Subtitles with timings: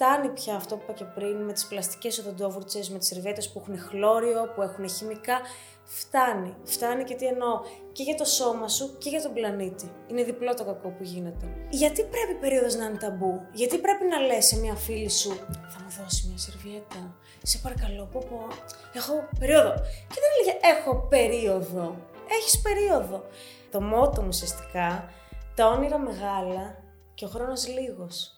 [0.00, 3.58] Φτάνει πια αυτό που είπα και πριν με τις πλαστικές οδοντόβουρτσες, με τις σερβέτες που
[3.58, 5.40] έχουν χλώριο, που έχουν χημικά.
[5.84, 6.56] Φτάνει.
[6.64, 7.60] Φτάνει και τι εννοώ.
[7.92, 9.90] Και για το σώμα σου και για τον πλανήτη.
[10.06, 11.46] Είναι διπλό το κακό που γίνεται.
[11.70, 15.34] Γιατί πρέπει η περίοδος να είναι ταμπού; Γιατί πρέπει να λες σε μια φίλη σου
[15.72, 18.46] θα μου δώσεις μια σερβιέτα; Σε παρακαλώ, πω πω.
[18.92, 19.74] Έχω περίοδο.
[20.08, 21.96] Και δεν έλεγε έχω περίοδο.
[22.28, 23.24] Έχεις περίοδο.
[23.70, 25.10] Το μότο μου ουσιαστικά,
[25.54, 26.82] τα όνειρα μεγάλα
[27.14, 28.37] και ο χρόνος λίγος.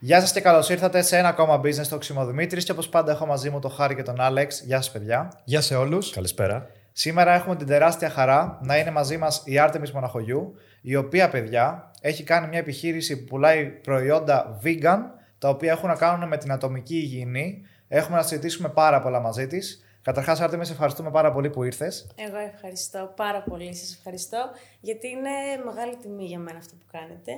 [0.00, 2.62] Γεια σας και καλώς ήρθατε σε ένα ακόμα business στο Ξημοδημήτρη.
[2.64, 4.62] Και όπως πάντα έχω μαζί μου τον Χάρη και τον Άλεξ.
[4.62, 5.40] Γεια σας, παιδιά.
[5.44, 6.10] Γεια σε όλους.
[6.10, 6.70] Καλησπέρα.
[6.92, 11.90] Σήμερα έχουμε την τεράστια χαρά να είναι μαζί μας η Άρτεμις Μοναχογιού, η οποία, παιδιά,
[12.00, 14.98] έχει κάνει μια επιχείρηση που πουλάει προϊόντα vegan,
[15.38, 17.62] τα οποία έχουν να κάνουν με την ατομική υγιεινή.
[17.88, 19.84] Έχουμε να συζητήσουμε πάρα πολλά μαζί της.
[20.02, 22.06] Καταρχάς, Άρτεμι, σε ευχαριστούμε πάρα πολύ που ήρθες.
[22.16, 23.74] Εγώ ευχαριστώ πάρα πολύ.
[23.74, 25.30] Σας ευχαριστώ γιατί είναι
[25.64, 27.32] μεγάλη τιμή για μένα αυτό που κάνετε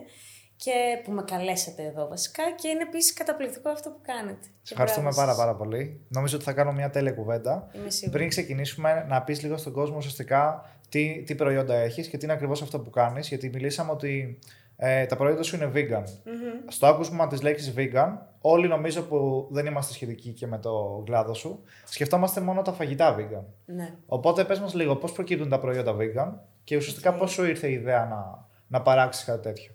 [0.65, 4.47] και που με καλέσατε εδώ βασικά και είναι επίσης καταπληκτικό αυτό που κάνετε.
[4.63, 6.01] Σε ευχαριστούμε πάρα πάρα πολύ.
[6.09, 7.71] Νομίζω ότι θα κάνω μια τέλεια κουβέντα.
[7.73, 12.25] Είμαι Πριν ξεκινήσουμε, να πεις λίγο στον κόσμο ουσιαστικά τι, τι προϊόντα έχεις και τι
[12.25, 13.29] είναι ακριβώς αυτό που κάνεις.
[13.29, 14.39] Γιατί μιλήσαμε ότι
[14.77, 16.03] ε, τα προϊόντα σου είναι vegan.
[16.03, 21.03] mm Στο άκουσμα της λέξης vegan, όλοι νομίζω που δεν είμαστε σχετικοί και με το
[21.05, 23.45] κλάδο σου, σκεφτόμαστε μόνο τα φαγητά vegan.
[23.65, 23.95] Ναι.
[24.07, 26.33] Οπότε πες μας λίγο πώς προκύπτουν τα προϊόντα vegan
[26.65, 27.19] και ουσιαστικά okay.
[27.19, 29.73] πώς σου ήρθε η ιδέα να, να παράξεις κάτι τέτοιο;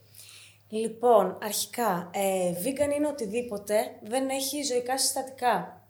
[0.69, 5.83] Λοιπόν, αρχικά, ε, vegan είναι οτιδήποτε δεν έχει ζωικά συστατικά.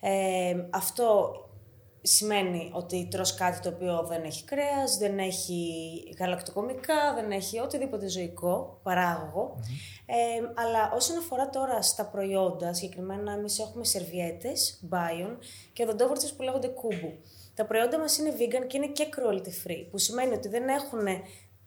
[0.00, 1.30] Ε, αυτό
[2.06, 5.68] σημαίνει ότι τρως κάτι το οποίο δεν έχει κρέας, δεν έχει
[6.18, 8.80] γαλακτοκομικά, δεν έχει οτιδήποτε ζωικό,
[10.08, 10.14] Ε,
[10.54, 15.38] αλλά όσον αφορά τώρα στα προϊόντα, συγκεκριμένα εμείς έχουμε σερβιέτες, μπάιον
[15.72, 17.12] και οδοντόβορτσες που λέγονται κούμπου.
[17.54, 21.06] Τα προϊόντα μας είναι vegan και είναι και cruelty free, που σημαίνει ότι δεν έχουν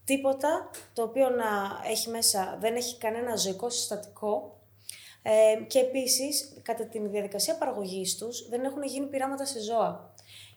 [0.10, 1.46] τίποτα το οποίο να
[1.90, 4.59] έχει μέσα, δεν έχει κανένα ζωικό συστατικό
[5.22, 10.14] ε, και επίσης κατά τη διαδικασία παραγωγής τους δεν έχουν γίνει πειράματα σε ζώα.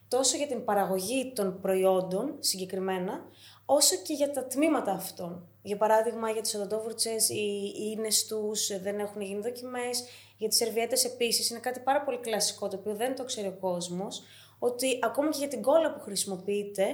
[0.09, 3.25] Τόσο για την παραγωγή των προϊόντων συγκεκριμένα,
[3.65, 5.49] όσο και για τα τμήματα αυτών.
[5.63, 10.05] Για παράδειγμα, για τις οδοντόβουρτσες, οι ίνες τους δεν έχουν γίνει δοκιμές.
[10.37, 13.57] Για τις σερβιέτες επίσης είναι κάτι πάρα πολύ κλασικό, το οποίο δεν το ξέρει ο
[13.61, 14.23] κόσμος,
[14.59, 16.85] ότι ακόμα και για την κόλλα που χρησιμοποιείται,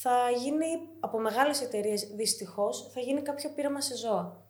[0.00, 0.66] θα γίνει
[1.00, 4.46] από μεγάλες εταιρείες δυστυχώς, θα γίνει κάποιο πείραμα σε ζώα.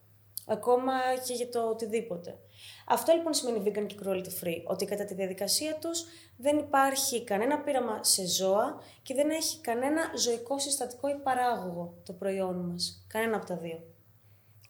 [0.47, 0.93] Ακόμα
[1.27, 2.39] και για το οτιδήποτε.
[2.87, 6.05] Αυτό λοιπόν σημαίνει vegan και cruelty free, ότι κατά τη διαδικασία τους
[6.37, 12.13] δεν υπάρχει κανένα πείραμα σε ζώα και δεν έχει κανένα ζωικό συστατικό ή παράγωγο το
[12.13, 13.05] προϊόν μας.
[13.09, 13.83] Κανένα από τα δύο.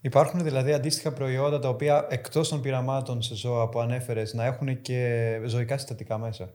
[0.01, 4.81] Υπάρχουν δηλαδή αντίστοιχα προϊόντα τα οποία εκτός των πειραμάτων σε ζώα που ανέφερες να έχουν
[4.81, 6.55] και ζωικά συστατικά μέσα;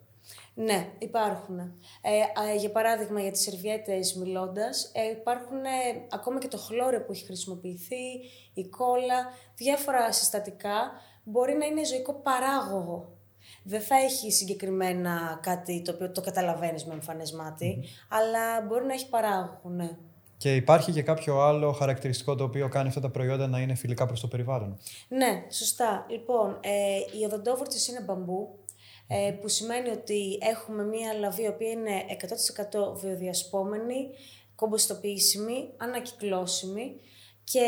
[0.55, 1.59] Ναι, υπάρχουν.
[1.59, 7.11] Ε, για παράδειγμα, για τις σερβιέτες μιλώντας, ε, υπάρχουν ε, ακόμα και το χλώριο που
[7.11, 8.05] έχει χρησιμοποιηθεί,
[8.53, 10.91] η κόλλα, διάφορα συστατικά.
[11.23, 13.17] Μπορεί να είναι ζωικό παράγωγο.
[13.63, 17.33] Δεν θα έχει συγκεκριμένα κάτι το οποίο το καταλαβαίνεις με εμφανές
[18.09, 19.97] αλλά μπορεί να έχει παράγωγο, ναι.
[20.43, 24.05] Και υπάρχει και κάποιο άλλο χαρακτηριστικό το οποίο κάνει αυτά τα προϊόντα να είναι φιλικά
[24.05, 24.77] προς το περιβάλλον.
[25.07, 26.05] Ναι, σωστά.
[26.09, 28.62] Λοιπόν, ε, οι οδοντόβουρτσες είναι μπαμπού, ε,
[29.41, 32.05] που σημαίνει ότι έχουμε μία λαβή η οποία είναι
[32.73, 34.09] 100% βιοδιασπόμενη,
[34.55, 36.99] κομποστοποιήσιμη, ανακυκλώσιμη
[37.43, 37.61] και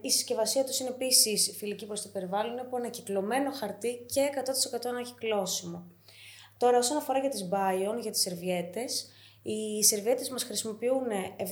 [0.00, 4.30] η συσκευασία τους είναι επίσης φιλική προς το περιβάλλον, από ανακυκλωμένο χαρτί και
[4.72, 5.84] 100% ανακυκλώσιμο.
[6.56, 9.06] Τώρα όσον αφορά για τις Bion, για τις σερβιέτες,
[9.42, 11.06] οι σερβιέτες μας χρησιμοποιούν
[11.36, 11.44] 70%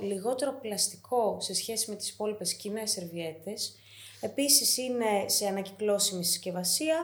[0.00, 3.78] λιγότερο πλαστικό σε σχέση με τις υπόλοιπες κοινές σερβιέτες,
[4.26, 6.96] Επίσης είναι σε ανακυκλώσιμη συσκευασία,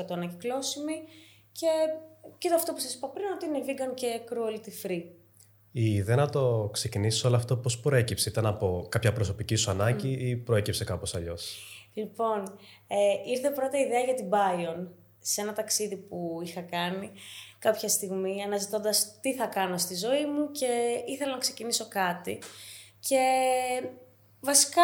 [0.00, 0.94] 100% ανακυκλώσιμη
[1.52, 1.68] και,
[2.38, 5.02] και αυτό που σας είπα πριν ότι είναι vegan και cruelty free.
[5.72, 10.08] Η ιδέα να το ξεκινήσει όλο αυτό πώς προέκυψε, ήταν από κάποια προσωπική σου ανάγκη
[10.08, 11.58] ή προέκυψε κάπως αλλιώς;
[11.94, 14.86] Λοιπόν, ε, ήρθε πρώτα η ιδέα για την Bion
[15.18, 17.10] σε ένα ταξίδι που είχα κάνει
[17.58, 22.38] κάποια στιγμή αναζητώντας τι θα κάνω στη ζωή μου και ήθελα να ξεκινήσω κάτι.
[23.00, 23.18] Και
[24.40, 24.82] βασικά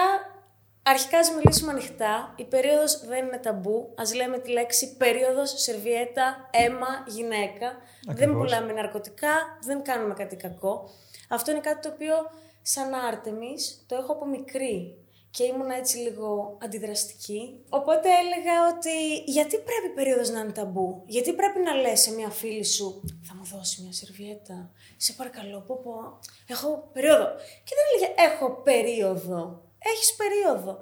[0.82, 2.34] Αρχικά, ας μιλήσουμε ανοιχτά.
[2.36, 3.94] Η περίοδος δεν είναι ταμπού.
[3.96, 7.76] Α λέμε τη λέξη περίοδος, σερβιέτα, αίμα, γυναίκα.
[8.06, 10.90] Δεν πουλάμε ναρκωτικά, δεν κάνουμε κάτι κακό.
[11.28, 12.14] Αυτό είναι κάτι το οποίο,
[12.62, 13.54] σαν Άρτεμι,
[13.86, 15.00] το έχω από μικρή
[15.30, 17.64] και ήμουν έτσι λίγο αντιδραστική.
[17.68, 22.12] Οπότε έλεγα ότι γιατί πρέπει η περίοδος να είναι ταμπού, γιατί πρέπει να λες σε
[22.12, 27.24] μια φίλη σου θα μου δώσει μια σερβιέτα, σε παρακαλώ, πω πω, έχω περίοδο.
[27.64, 29.62] Και δεν έλεγε έχω περίοδο,
[29.92, 30.78] έχεις περίοδο.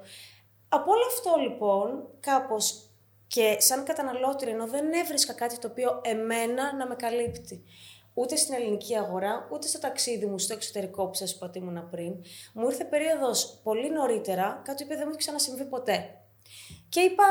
[0.69, 2.91] Από όλο αυτό λοιπόν, κάπως
[3.27, 7.65] Και σαν καταναλώτρια, ενώ δεν έβρισκα κάτι το οποίο εμένα να με καλύπτει.
[8.15, 11.89] Ούτε στην ελληνική αγορά, ούτε στο ταξίδι μου στο εξωτερικό που σας είπα ότι ήμουν
[11.91, 12.15] πριν,
[12.55, 16.21] μου ήρθε περίοδος πολύ νωρίτερα, κάτι που δεν μου έχει ξανασυμβεί ποτέ.
[16.89, 17.25] Και είπα,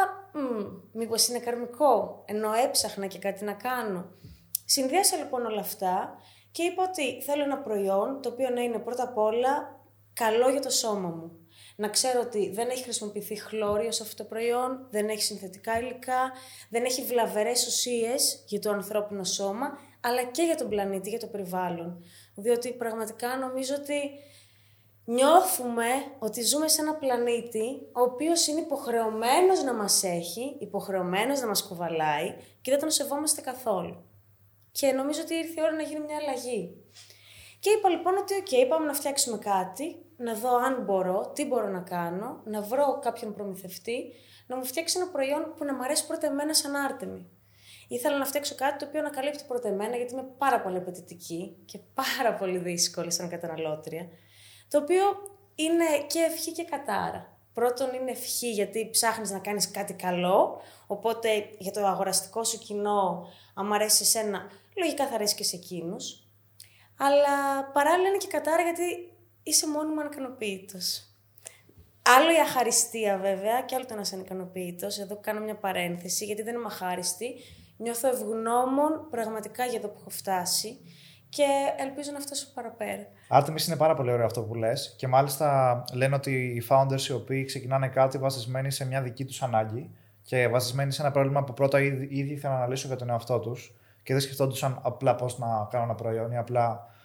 [0.92, 4.12] μήπως είναι καρμικό, ενώ έψαχνα και κάτι να κάνω.
[4.66, 6.18] Συνδύασα λοιπόν όλα αυτά
[6.52, 9.82] και είπα ότι θέλω ένα προϊόν το οποίο να είναι πρώτα απ' όλα
[10.14, 11.47] καλό για το σώμα μου.
[11.80, 16.32] Να ξέρω ότι δεν έχει χρησιμοποιηθεί χλώριο σε αυτό το προϊόν, δεν έχει συνθετικά υλικά,
[16.70, 21.28] δεν έχει βλαβερές ουσίες για το ανθρώπινο σώμα, αλλά και για τον πλανήτη, για το
[21.28, 22.04] περιβάλλον.
[22.36, 24.12] Διότι πραγματικά νομίζω ότι
[25.06, 25.86] νιώθουμε
[26.20, 31.64] ότι ζούμε σε ένα πλανήτη ο οποίος είναι υποχρεωμένος να μας έχει, υποχρεωμένος να μας
[31.64, 34.04] κουβαλάει και δεν τον σεβόμαστε καθόλου.
[34.72, 36.84] Και νομίζω ότι ήρθε η ώρα να γίνει μια αλλαγή.
[37.60, 41.68] Και είπα λοιπόν ότι, OK, πάμε να φτιάξουμε κάτι, να δω αν μπορώ, τι μπορώ
[41.68, 44.14] να κάνω, να βρω κάποιον προμηθευτή,
[44.48, 47.30] να μου φτιάξει ένα προϊόν που να μου αρέσει πρώτα εμένα σαν άρτεμη.
[47.88, 51.58] Ήθελα να φτιάξω κάτι το οποίο να καλύπτει πρώτα εμένα, γιατί είμαι πάρα πολύ απαιτητική
[51.66, 54.08] και πάρα πολύ δύσκολη σαν καταναλώτρια.
[54.68, 55.04] Το οποίο
[55.56, 57.38] είναι και ευχή και κατάρα.
[57.54, 63.28] Πρώτον είναι ευχή γιατί ψάχνεις να κάνεις κάτι καλό, οπότε για το αγοραστικό σου κοινό,
[63.54, 66.28] αν αρέσει εσένα, λογικά θα αρέσει και σε εκείνους.
[66.98, 69.12] Αλλά παράλληλα είναι και κατάρα γιατί
[69.50, 70.78] είσαι μόνιμα ανικανοποιητό.
[72.16, 74.88] Άλλο η αχαριστία βέβαια και άλλο το να είσαι ανικανοποιητό.
[75.02, 77.36] Εδώ κάνω μια παρένθεση γιατί δεν είμαι αχάριστη.
[77.78, 80.80] Νιώθω ευγνώμων πραγματικά για το που έχω φτάσει
[81.30, 81.46] και
[81.78, 83.08] ελπίζω να φτάσω παραπέρα.
[83.28, 84.96] Άρτεμις είναι πάρα πολύ ωραίο αυτό που λες.
[84.98, 89.42] και μάλιστα λένε ότι οι founders οι οποίοι ξεκινάνε κάτι βασισμένοι σε μια δική τους
[89.42, 89.92] ανάγκη
[90.22, 93.40] και βασισμένοι σε ένα πρόβλημα που πρώτα ήδη, ήδη ήθελαν να λύσουν για τον εαυτό
[93.40, 96.96] τους και δεν σκεφτόντουσαν απλά πώς να κάνω ένα προϊόν ή απλά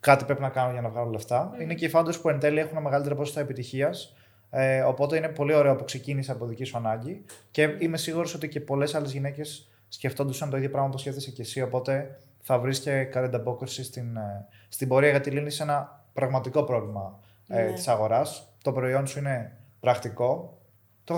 [0.00, 1.50] κάτι πρέπει να κάνω για να βγάλω λεφτά.
[1.54, 1.60] Mm.
[1.60, 4.14] Είναι και οι founders που εν τέλει έχουν μεγαλύτερη ποσοστό επιτυχίας.
[4.50, 8.48] Ε, οπότε είναι πολύ ωραίο που ξεκίνησε από δική σου ανάγκη και είμαι σίγουρος ότι
[8.48, 11.62] και πολλές άλλες γυναίκες σκεφτόντουσαν το ίδιο πράγμα που σκέφτεσαι και εσύ.
[11.62, 17.20] Οπότε θα βρεις και καλή ανταπόκριση στην, ε, στην πορεία γιατί λύνεις ένα πραγματικό πρόβλημα
[17.48, 17.72] ε, ναι.
[17.72, 18.52] της αγοράς.
[18.62, 20.58] Το προϊόν σου είναι πρακτικό.
[21.04, 21.14] Το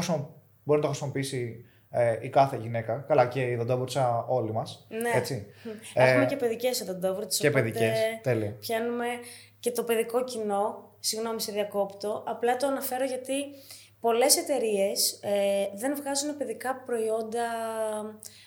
[0.65, 3.05] μπορεί να το χρησιμοποιήσει ε, η κάθε γυναίκα.
[3.09, 4.87] Καλά, και η δοντόβουρτσα όλοι μας.
[4.89, 5.11] Ναι.
[5.15, 5.47] Έτσι.
[5.95, 7.43] Έχουμε ε, και παιδικές οδοντόβουρτσε.
[7.43, 7.99] Και παιδικές.
[8.23, 8.57] Τέλεια.
[8.61, 9.07] Πιάνουμε
[9.61, 10.89] και το παιδικό κοινό.
[11.01, 12.25] Συγγνώμη, σε διακόπτω.
[12.27, 13.35] Απλά το αναφέρω γιατί
[14.01, 17.47] πολλές εταιρείες ε, δεν βγάζουν παιδικά προϊόντα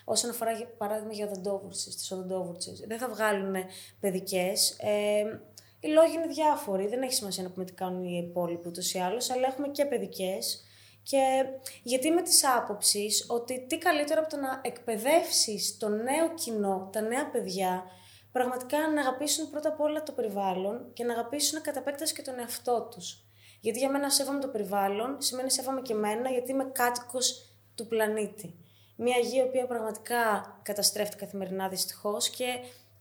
[0.04, 2.84] όσον αφορά, για παράδειγμα, για οδοντόβουρτσε, τι οδοντόβουρτσες.
[2.86, 3.54] Δεν θα βγάλουν
[4.00, 4.76] παιδικές.
[4.80, 5.40] Ε,
[5.80, 6.86] οι λόγοι είναι διάφοροι.
[6.86, 9.84] Δεν έχει σημασία να πούμε τι κάνουν οι υπόλοιποι ούτως ή άλλως, αλλά έχουμε και
[9.84, 10.64] παιδικές.
[11.10, 11.44] Και
[11.82, 17.00] γιατί με τις άποψης ότι τι καλύτερο από το να εκπαιδεύσεις το νέο κοινό, τα
[17.00, 17.84] νέα παιδιά,
[18.32, 22.38] πραγματικά να αγαπήσουν πρώτα απ' όλα το περιβάλλον και να αγαπήσουν κατά επέκταση και τον
[22.38, 23.24] εαυτό τους.
[23.60, 28.58] Γιατί για μένα σέβομαι το περιβάλλον, σημαίνει σέβομαι και εμένα, γιατί είμαι κάτοικος του πλανήτη.
[28.96, 32.46] Μια γη η οποία πραγματικά καταστρέφεται καθημερινά δυστυχώς και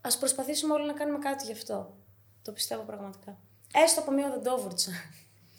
[0.01, 1.97] ας προσπαθήσουμε όλοι να κάνουμε κάτι γι' αυτό.
[2.41, 3.37] Το πιστεύω πραγματικά.
[3.73, 4.91] Έστω από μια οδοντόβουρτσα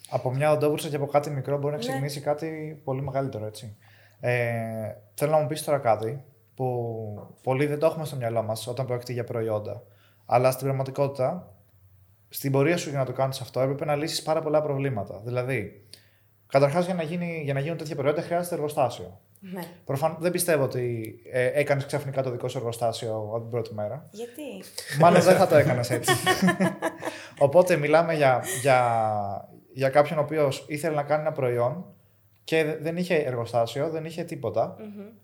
[0.09, 1.87] από μια οντόβουρτσα και από κάτι μικρό μπορεί να ναι.
[1.87, 3.77] ξεκινήσει κάτι πολύ μεγαλύτερο, έτσι.
[4.21, 6.25] Ε, θέλω να μου πεις τώρα κάτι
[6.55, 9.83] που πολλοί δεν το έχουμε στο μυαλό μας όταν πρόκειται για προϊόντα.
[10.27, 11.55] Αλλά στην πραγματικότητα,
[12.29, 15.21] στην πορεία σου για να το κάνεις αυτό, έπρεπε να λύσεις πάρα πολλά προβλήματα.
[15.25, 15.87] Δηλαδή,
[16.47, 17.03] καταρχάς για, να
[17.43, 19.21] για να γίνουν τέτοια προϊόντα χρειάζεται εργοστάσιο.
[19.53, 19.63] Ναι.
[19.85, 24.09] Προφανώς δεν πιστεύω ότι ε, έκανες ξαφνικά το δικό σου εργοστάσιο από την πρώτη μέρα.
[24.11, 24.43] Γιατί;
[25.01, 26.15] Μάλλον δεν θα το έκανες έτσι.
[27.39, 31.85] Οπότε μιλάμε για, για, για κάποιον ο οποίος ήθελε να κάνει ένα προϊόν
[32.45, 34.25] και δεν είχε εργοστάσιο, δεν είχε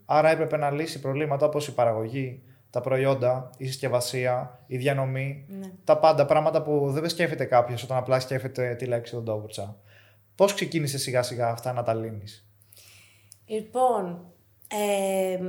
[0.05, 5.45] Άρα έπρεπε να λύσει προβλήματα όπως η παραγωγή, τα προϊόντα, η συσκευασία, η διανομή.
[5.47, 5.71] Ναι.
[5.83, 9.77] Τα πάντα πράγματα που δεν σκέφτεται κάποιος όταν απλά σκέφτεται τη λέξη οντόβουρτσα.
[10.35, 12.47] Πώς ξεκίνησε σιγά σιγά αυτά να τα λύνεις;
[13.45, 14.25] Λοιπόν,
[14.67, 15.39] ε,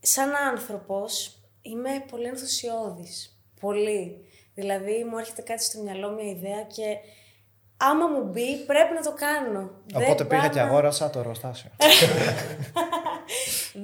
[0.00, 3.40] σαν άνθρωπος είμαι πολύ ενθουσιώδης.
[3.60, 4.24] Πολύ.
[4.54, 6.96] Δηλαδή μου έρχεται κάτι στο μυαλό, μια ιδέα και
[7.78, 9.70] άμα μου μπει, πρέπει να το κάνω.
[9.94, 11.70] Οπότε πήγα και αγόρασα το εργοστάσιο.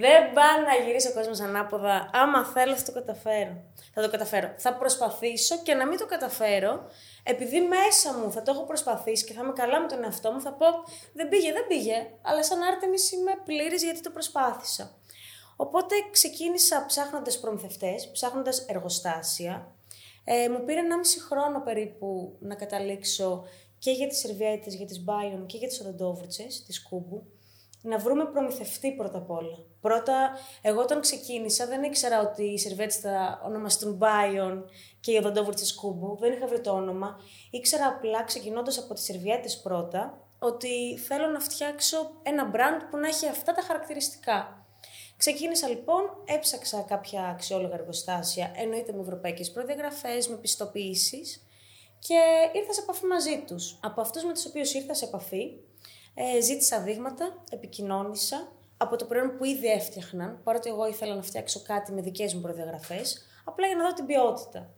[0.02, 2.10] Δεν πάω να γυρίσει ο κόσμος ανάποδα.
[2.12, 3.62] Άμα θέλω, θα το καταφέρω.
[3.94, 4.54] Θα το καταφέρω.
[4.56, 6.86] Θα προσπαθήσω και να μην το καταφέρω,
[7.22, 10.40] επειδή μέσα μου θα το έχω προσπαθήσει και θα είμαι καλά με τον εαυτό μου,
[10.40, 10.66] θα πω
[11.12, 12.06] δεν πήγε, δεν πήγε.
[12.22, 14.90] Αλλά σαν άρτεμι είμαι πλήρης γιατί το προσπάθησα.
[15.56, 19.74] Οπότε ξεκίνησα ψάχνοντας προμηθευτές, ψάχνοντας εργοστάσια.
[20.24, 23.44] Ε, μου πήρε 1,5 χρόνο περίπου να καταλήξω
[23.84, 27.26] και για τις σερβιέτες, για τις Bion και για τις οδοντόβουρτσες της Κούμπου,
[27.82, 29.58] να βρούμε προμηθευτή πρώτα απ' όλα.
[29.80, 30.30] Πρώτα,
[30.62, 34.62] εγώ όταν ξεκίνησα δεν ήξερα ότι οι σερβιέτες θα ονομαστούν Bion
[35.00, 37.20] και οι οδοντόβουρτσες Κούμπου, δεν είχα βρει το όνομα.
[37.50, 43.08] Ήξερα απλά, ξεκινώντας από τις σερβιέτες πρώτα, ότι θέλω να φτιάξω ένα brand που να
[43.08, 44.66] έχει αυτά τα χαρακτηριστικά.
[45.16, 51.44] Ξεκίνησα λοιπόν, έψαξα κάποια αξιόλογα εργοστάσια, εννοείται με ευρωπαϊκές προδιαγραφές, με πιστοποιήσεις
[52.06, 52.20] και
[52.52, 53.78] ήρθα σε επαφή μαζί τους.
[53.80, 55.50] Από αυτούς με τους οποίους ήρθα σε επαφή,
[56.14, 61.62] ε, ζήτησα δείγματα, επικοινώνησα από το προϊόν που ήδη έφτιαχναν, παρότι εγώ ήθελα να φτιάξω
[61.62, 64.70] κάτι με δικές μου προδιαγραφές, απλά για να δω την ποιότητα.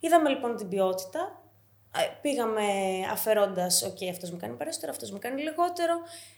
[0.00, 1.42] Είδαμε λοιπόν την ποιότητα,
[1.96, 2.62] ε, πήγαμε
[3.10, 5.94] αφαιρώντας, OK, okay, αυτός μου κάνει περισσότερο, αυτός μου κάνει λιγότερο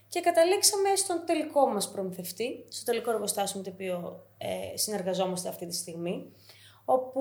[0.09, 5.67] και καταλήξαμε στον τελικό μας προμηθευτή, στο τελικό εργοστάσιο με το οποίο ε, συνεργαζόμαστε αυτή
[5.67, 6.33] τη στιγμή,
[6.85, 7.21] όπου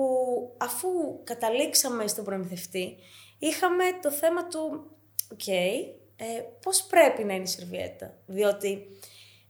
[0.56, 0.88] αφού
[1.24, 2.96] καταλήξαμε στον προμηθευτή,
[3.38, 4.90] είχαμε το θέμα του,
[5.32, 8.86] OK, okay, ε, πώς πρέπει να είναι η σερβιέτα, διότι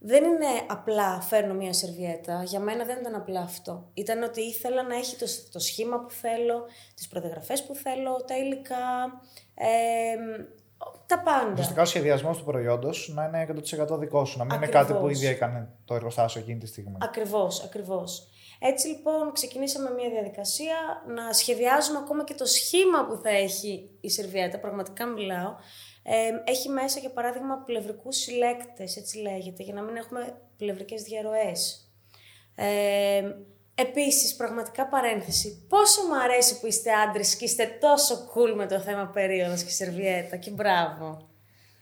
[0.02, 2.42] δεν είναι απλά φέρνω μία σερβιέτα.
[2.42, 3.90] Για μένα δεν ήταν απλά αυτό.
[3.94, 8.36] Ήταν ότι ήθελα να έχει το, το σχήμα που θέλω, τις προδιαγραφές που θέλω, τα
[8.36, 8.76] υλικά,
[9.54, 10.16] ε,
[11.06, 11.50] τα πάντα.
[11.52, 13.46] Ουσιαστικά ο σχεδιασμός του προϊόντος να είναι
[13.90, 16.96] 100% δικό σου, να μην είναι κάτι που ήδη έκανε το εργοστάσιο εκείνη τη στιγμή.
[17.00, 18.28] Ακριβώς, ακριβώς.
[18.62, 20.76] Έτσι λοιπόν ξεκινήσαμε μια διαδικασία
[21.06, 25.54] να σχεδιάζουμε ακόμα και το σχήμα που θα έχει η σερβιέτα, πραγματικά μιλάω,
[26.44, 31.90] έχει μέσα, για παράδειγμα, πλευρικούς συλλέκτες, έτσι λέγεται, για να μην έχουμε πλευρικές διαρροές.
[32.54, 33.34] Ε,
[33.74, 38.80] επίσης, πραγματικά παρένθεση, πόσο μου αρέσει που είστε άντρες και είστε τόσο cool με το
[38.80, 41.29] θέμα περίοδος και σερβιέτα και μπράβο.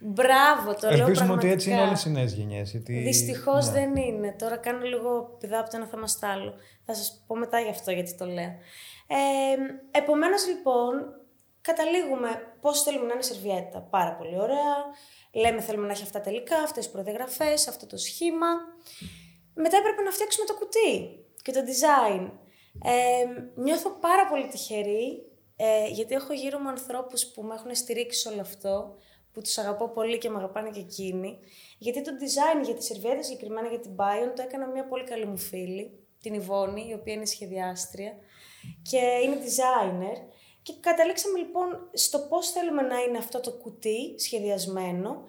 [0.00, 2.71] Μπράβο, το λέω Ελπίζουμε ότι έτσι είναι όλες οι νέες γενιές.
[2.71, 2.93] Γιατί...
[2.93, 3.73] Δυστυχώς ναι.
[3.73, 4.35] δεν είναι.
[4.38, 6.55] Τώρα κάνω λίγο πηδά από το ένα θέμα στο άλλο.
[6.85, 8.52] Θα σας πω μετά γι' αυτό γιατί το λέω.
[9.07, 9.57] Ε,
[9.90, 10.93] επομένως λοιπόν,
[11.61, 12.28] καταλήγουμε
[12.61, 13.81] πώς θέλουμε να είναι η σερβιέτα.
[13.81, 14.75] Πάρα πολύ ωραία.
[15.33, 18.47] Λέμε θέλουμε να έχει αυτά τα υλικά, αυτές τι προδιαγραφές, αυτό το σχήμα.
[19.55, 20.93] Μετά έπρεπε να φτιάξουμε το κουτί
[21.43, 22.31] και το design.
[22.85, 23.25] Ε,
[23.55, 25.23] νιώθω πάρα πολύ τυχερή,
[25.57, 28.97] ε, γιατί έχω γύρω μου ανθρώπους που με έχουν στηρίξει όλο αυτό,
[29.38, 31.38] που τους αγαπώ πολύ και με αγαπάνε και εκείνοι.
[31.78, 35.26] Γιατί το design για τη σερβιέτα, συγκεκριμένα για την Bion, το έκανα μια πολύ καλή
[35.26, 38.12] μου φίλη, την Ιβόνη, η οποία είναι σχεδιάστρια
[38.83, 40.16] και είναι designer.
[40.62, 45.28] Και καταλήξαμε λοιπόν στο πώς θέλουμε να είναι αυτό το κουτί σχεδιασμένο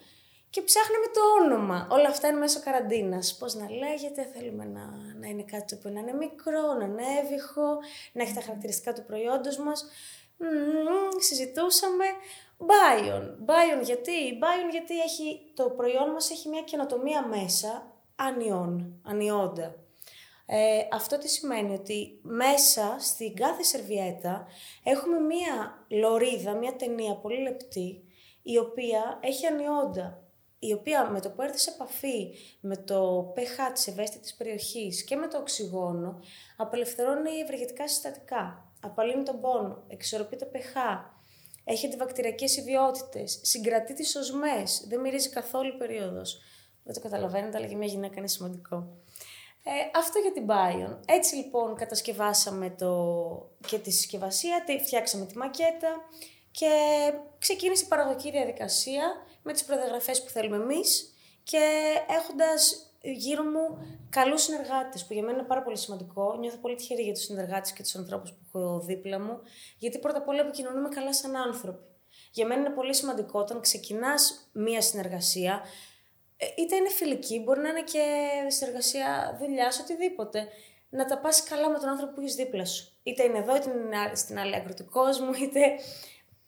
[0.49, 1.87] και ψάχναμε το όνομα.
[1.91, 3.37] Όλα αυτά είναι μέσω καραντίνας.
[3.37, 4.85] Πώς να λέγεται, θέλουμε να,
[5.19, 7.77] να είναι κάτι που να είναι μικρό, να είναι εύηχο,
[8.13, 9.85] να έχει τα χαρακτηριστικά του προϊόντος μας.
[10.37, 12.05] Μ, συζητούσαμε.
[12.59, 13.37] Bion.
[13.45, 19.75] Bion γιατί; Bion γιατί έχει, το προϊόν μας έχει μια καινοτομία μέσα, ανιών, ανιόντα.
[20.45, 24.47] Ε, αυτό τι σημαίνει; Ότι μέσα στην κάθε σερβιέτα
[24.83, 28.03] έχουμε μία λωρίδα, μία ταινία πολύ λεπτή,
[28.41, 30.23] η οποία έχει ανιόντα,
[30.59, 35.15] η οποία με το που έρθει σε επαφή με το pH της ευαίσθητης περιοχής και
[35.15, 36.19] με το οξυγόνο,
[36.57, 40.99] απελευθερώνει ευεργετικά συστατικά, απαλύνει τον πόνο, εξορροπεί το pH,
[41.71, 46.41] έχει αντιβακτηριακές ιδιότητες, συγκρατεί τις οσμές, δεν μυρίζει καθόλου η περίοδος.
[46.83, 48.87] Δεν το καταλαβαίνετε, αλλά για μια γυναίκα είναι σημαντικό.
[49.63, 50.97] Ε, αυτό για την Bion.
[51.05, 53.51] Έτσι λοιπόν κατασκευάσαμε το...
[53.67, 55.95] και τη συσκευασία, φτιάξαμε τη μακέτα
[56.51, 56.69] και
[57.39, 59.03] ξεκίνησε η παραγωγική διαδικασία
[59.43, 63.77] με τις προδιαγραφές που θέλουμε εμείς και έχοντας γύρω μου
[64.09, 66.35] καλούς συνεργάτες που για μένα είναι πάρα πολύ σημαντικό.
[66.39, 69.39] Νιώθω πολύ τυχερή για τους συνεργάτες και τους ανθρώπους που έχω δίπλα μου
[69.77, 71.87] γιατί πρώτα απ' όλα επικοινωνούμε καλά σαν άνθρωποι.
[72.31, 75.61] Για μένα είναι πολύ σημαντικό όταν ξεκινάς μία συνεργασία
[76.41, 78.03] ε, είτε είναι φιλική, μπορεί να είναι και
[78.47, 80.47] συνεργασία δουλειάς, οτιδήποτε.
[80.89, 82.91] Να τα πας καλά με τον άνθρωπο που έχεις δίπλα σου.
[83.03, 85.59] Είτε είναι εδώ, είτε είναι στην άλλη άκρη του κόσμου, είτε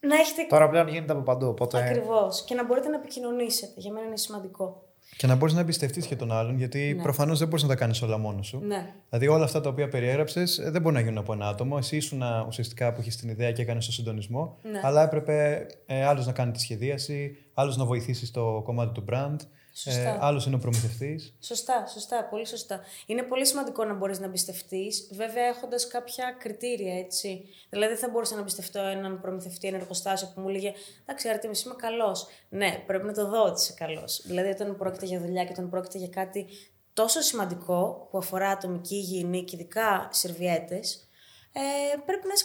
[0.00, 0.46] να έχετε.
[0.48, 1.46] Τώρα πλέον γίνεται από παντού.
[1.46, 1.78] Οπότε...
[1.78, 2.44] Ακριβώς.
[2.44, 3.72] Και να μπορείτε να επικοινωνήσετε.
[3.76, 4.91] Για μένα είναι σημαντικό.
[5.16, 7.02] Και να μπορείς να εμπιστευτείς και τον άλλον, γιατί ναι.
[7.02, 8.60] προφανώς δεν μπορείς να τα κάνεις όλα μόνος σου.
[8.66, 8.94] Ναι.
[9.08, 11.76] Δηλαδή, όλα αυτά τα οποία περιέγραψες ε, δεν μπορεί να γίνουν από ένα άτομο.
[11.78, 14.58] Εσύ ήσουν ουσιαστικά που έχει την ιδέα και έκανες το συντονισμό.
[14.62, 14.80] Ναι.
[14.82, 19.36] Αλλά έπρεπε ε, άλλος να κάνει τη σχεδίαση, άλλος να βοηθήσεις το κομμάτι του brand.
[19.84, 21.34] Ε, Άλλος είναι ο προμηθευτής.
[21.40, 22.80] Σωστά, σωστά, πολύ σωστά.
[23.06, 27.44] Είναι πολύ σημαντικό να μπορείς να εμπιστευτείς, βέβαια έχοντας κάποια κριτήρια, έτσι.
[27.70, 31.54] Δηλαδή, δεν θα μπορούσα να εμπιστευτώ έναν προμηθευτή, ένα εργοστάσιο που μου λέγε Εντάξει, Αρτέμι,
[31.64, 32.26] είμαι καλός.
[32.48, 34.22] Ναι, πρέπει να το δω ότι είσαι καλός.
[34.24, 36.46] Δηλαδή, όταν πρόκειται για δουλειά και όταν πρόκειται για κάτι
[36.92, 41.08] τόσο σημαντικό που αφορά ατομική υγιεινή και ειδικά σερβιέτες,
[41.54, 41.60] ε,
[42.06, 42.44] πρέπει να είσαι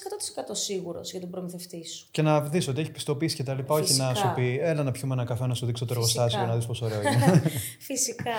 [0.49, 2.07] 100% σίγουρος για τον προμηθευτή σου.
[2.11, 4.91] Και να δεις ότι έχει πιστοποίηση και τα λοιπά, όχι να σου πει Έλα να
[4.91, 7.41] πιούμε ένα καφέ να σου δείξω το εργοστάσιο να δεις πόσο ωραίο είναι.
[7.89, 8.37] Φυσικά.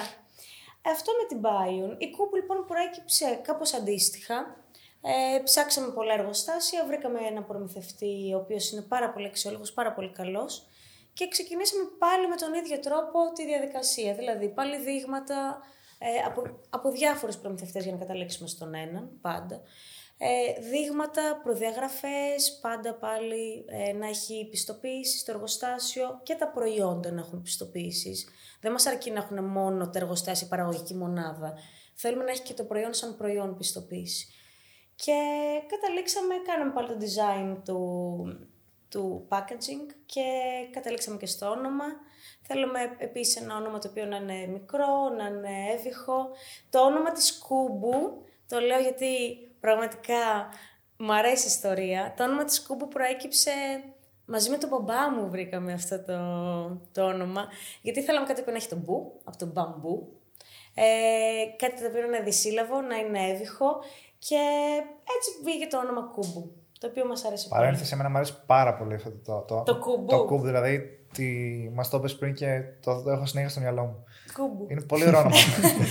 [0.83, 2.01] Αυτό με την Bion.
[2.01, 4.57] Η Κούπου λοιπόν προέκυψε κάπως αντίστοιχα.
[5.01, 10.11] Ε, ψάξαμε πολλά εργοστάσια, βρήκαμε ένα προμηθευτή ο οποίος είναι πάρα πολύ αξιόλογος, πάρα πολύ
[10.11, 10.67] καλός.
[11.13, 14.15] Και ξεκινήσαμε πάλι με τον ίδιο τρόπο τη διαδικασία.
[14.15, 15.59] Δηλαδή πάλι δείγματα
[15.99, 19.63] ε, από, από διάφορους προμηθευτές για να καταλήξουμε στον έναν πάντα
[20.21, 27.21] ε, δείγματα, προδιαγραφές, πάντα πάλι ε, να έχει πιστοποίησης στο εργοστάσιο και τα προϊόντα να
[27.21, 28.29] έχουν πιστοποίησεις.
[28.61, 31.55] Δεν μας αρκεί να έχουν μόνο τα εργοστάσια παραγωγική μονάδα.
[31.95, 34.27] θέλουμε να έχει και το προϊόν σαν προϊόν πιστοποίηση.
[34.95, 35.15] Και
[35.67, 38.49] καταλήξαμε, κάναμε πάλι το design του,
[38.89, 40.23] του packaging και
[40.71, 41.85] καταλήξαμε και στο όνομα.
[42.43, 46.29] Θέλουμε επίσης ένα όνομα το οποίο να είναι μικρό, να είναι έβυχο.
[46.71, 49.09] Το όνομα της Κούμπου, το λέω γιατί
[49.61, 50.49] πραγματικά
[50.97, 52.15] μου αρέσει η ιστορία.
[52.17, 53.51] Το όνομα της Κούμπου προέκυψε
[54.25, 56.19] μαζί με τον μπαμπά μου βρήκαμε αυτό το,
[56.93, 57.47] το όνομα.
[57.83, 60.13] Γιατί θέλαμε κάτι που να έχει τον μπου, από τον μπαμπού.
[60.75, 60.85] Ε,
[61.57, 63.79] κάτι το οποίο να είναι δυσύλλαβο, να είναι έβυχο
[64.19, 64.41] και
[65.17, 66.53] έτσι βγήκε το όνομα Κούμπου.
[66.79, 67.61] Το οποίο μας αρέσει πολύ.
[67.61, 69.45] Παρένθεση, εμένα μου αρέσει πάρα πολύ αυτό το.
[69.47, 70.07] Το, το κούμπου.
[70.07, 71.25] Το κούμπου, δηλαδή τη...
[71.75, 74.05] μας το είπε πριν και το, το έχω συνέχεια στο μυαλό μου.
[74.39, 74.67] Κούμπου.
[74.71, 75.37] Είναι πολύ ωραίο όνομα.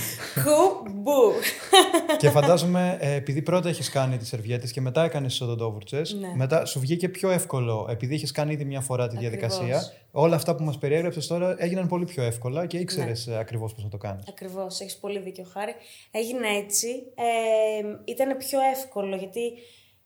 [0.44, 1.32] Κούμπου.
[2.18, 6.32] και φαντάζομαι, ε, επειδή πρώτα έχεις κάνει τις σερβιέτες και μετά έκανες τις οδοντόβουρτσες, Ναι.
[6.36, 9.38] μετά σου βγήκε πιο εύκολο, επειδή είχες κάνει ήδη μια φορά τη Ακριβώς.
[9.58, 9.92] διαδικασία.
[10.10, 13.36] Όλα αυτά που μας περιέγραψες τώρα έγιναν πολύ πιο εύκολα και ήξερες Ναι.
[13.38, 14.24] ακριβώς πώς να το κάνεις.
[14.28, 15.74] Ακριβώς, έχεις πολύ δίκιο, Χάρη.
[16.10, 16.88] Έγινε έτσι.
[17.14, 19.52] Ε, ήταν πιο εύκολο γιατί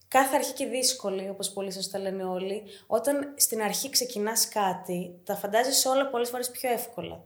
[0.08, 5.36] κάθε αρχή και δύσκολη, όπως πολύ σωστά λένε όλοι, όταν στην αρχή ξεκινάς κάτι, τα
[5.36, 7.20] φαντάζεσαι όλα πολλές φορές πιο εύκολα.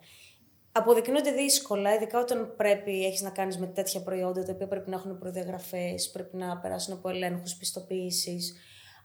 [0.79, 4.97] Αποδεικνύονται δύσκολα, ειδικά όταν πρέπει, έχεις να κάνεις με τέτοια προϊόντα, τα οποία πρέπει να
[4.97, 8.57] έχουν προδιαγραφές, πρέπει να περάσουν από ελέγχους πιστοποίησης.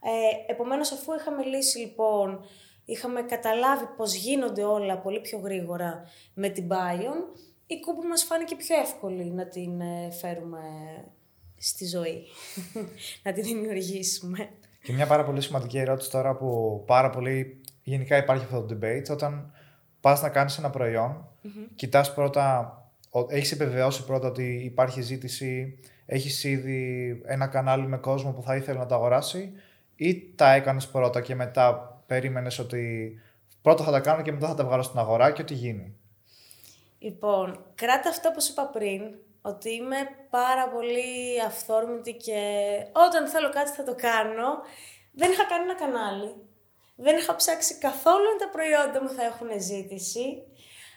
[0.03, 2.43] Ε, επομένως, αφού είχαμε λύσει λοιπόν,
[2.85, 8.55] είχαμε καταλάβει πώς γίνονται όλα πολύ πιο γρήγορα με την Bion, η κούπη μας φάνηκε
[8.55, 10.59] πιο εύκολη να την ε, φέρουμε
[11.57, 12.23] στη ζωή,
[13.23, 14.49] να την δημιουργήσουμε.
[14.83, 19.09] Και μια πάρα πολύ σημαντική ερώτηση τώρα που πάρα πολύ γενικά υπάρχει αυτό το debate.
[19.11, 19.53] Όταν
[20.01, 21.27] πας να κάνεις ένα προϊόν,
[21.75, 22.75] κοιτάς πρώτα,
[23.09, 28.55] ο- έχεις επιβεβαιώσει πρώτα ότι υπάρχει ζήτηση, έχεις ήδη ένα κανάλι με κόσμο που θα
[28.55, 29.51] ήθελε να το αγοράσει
[29.95, 33.13] ή τα έκανες πρώτα και μετά περίμενες ότι
[33.61, 35.95] πρώτα θα τα κάνω και μετά θα τα βγάλω στην αγορά και ό,τι γίνει.
[36.99, 39.01] Λοιπόν, κράτα αυτό που σου είπα πριν,
[39.41, 39.95] ότι είμαι
[40.29, 42.41] πάρα πολύ αυθόρμητη και
[43.07, 44.49] όταν θέλω κάτι θα το κάνω.
[45.13, 46.35] Δεν είχα κάνει ένα κανάλι.
[47.01, 50.43] Δεν είχα ψάξει καθόλου αν τα προϊόντα μου θα έχουν ζήτηση.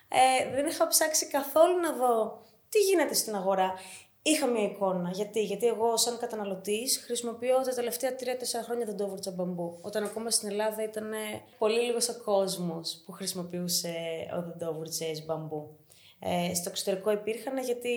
[0.09, 3.75] Ε, δεν είχα ψάξει καθόλου να δω τι γίνεται στην αγορά.
[4.23, 5.11] Είχα μια εικόνα.
[5.11, 9.79] Γιατί, Γιατί εγώ, σαν καταναλωτής, χρησιμοποιώ τα τελευταία 3-4 χρόνια δεντόβουρτσα μπαμπού.
[9.83, 11.13] Όταν ακόμα στην Ελλάδα ήταν
[11.59, 13.95] πολύ λίγος ο κόσμος που χρησιμοποιούσε
[14.33, 15.79] οδοντόβουρτσε μπαμπού.
[16.27, 17.91] Ε, στο εξωτερικό υπήρχαν γιατί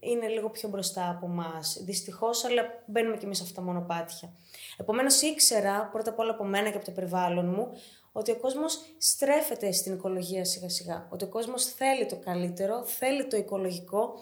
[0.00, 1.78] είναι λίγο πιο μπροστά από εμάς.
[1.84, 4.32] Δυστυχώς, αλλά μπαίνουμε κι εμείς σε αυτά τα μονοπάτια.
[4.76, 7.68] Επομένως, ήξερα πρώτα απ' όλα από μένα και από το περιβάλλον μου
[8.12, 11.08] ότι ο κόσμος στρέφεται στην οικολογία σιγά-σιγά.
[11.10, 14.14] Ότι ο κόσμος θέλει το καλύτερο, θέλει το οικολογικό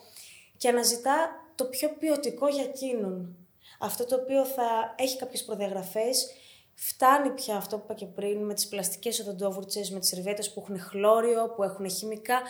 [0.56, 3.36] και αναζητά το πιο ποιοτικό για εκείνον.
[3.80, 6.30] Αυτό το οποίο θα έχει κάποιες προδιαγραφές,
[6.74, 10.60] φτάνει πια αυτό που είπα και πριν με τις πλαστικές οδοντόβουρτσες, με τις σερβέτες που
[10.60, 12.42] έχουν χλώριο, που έχουν χημικά.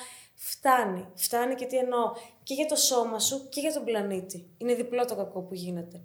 [0.43, 1.09] Φτάνει.
[1.15, 2.13] Φτάνει και τι εννοώ.
[2.43, 4.51] Και για το σώμα σου και για τον πλανήτη.
[4.59, 6.01] Είναι διπλό το κακό που γίνεται.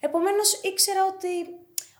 [0.00, 1.28] Επομένως ήξερα ότι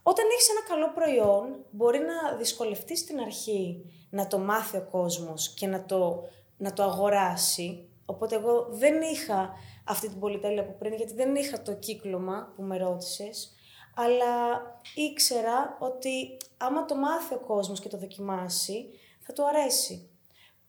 [0.03, 5.55] όταν έχεις ένα καλό προϊόν μπορεί να δυσκολευτείς στην αρχή να το μάθει ο κόσμος
[5.55, 7.89] και να το, να το αγοράσει.
[8.07, 9.53] Οπότε εγώ δεν είχα
[9.85, 13.53] αυτή την πολυτέλεια από πριν γιατί δεν είχα το κύκλωμα που με ρώτησες
[13.95, 14.63] αλλά
[14.95, 18.87] ήξερα ότι άμα το μάθει ο κόσμος και το δοκιμάσει
[19.21, 20.11] θα του αρέσει.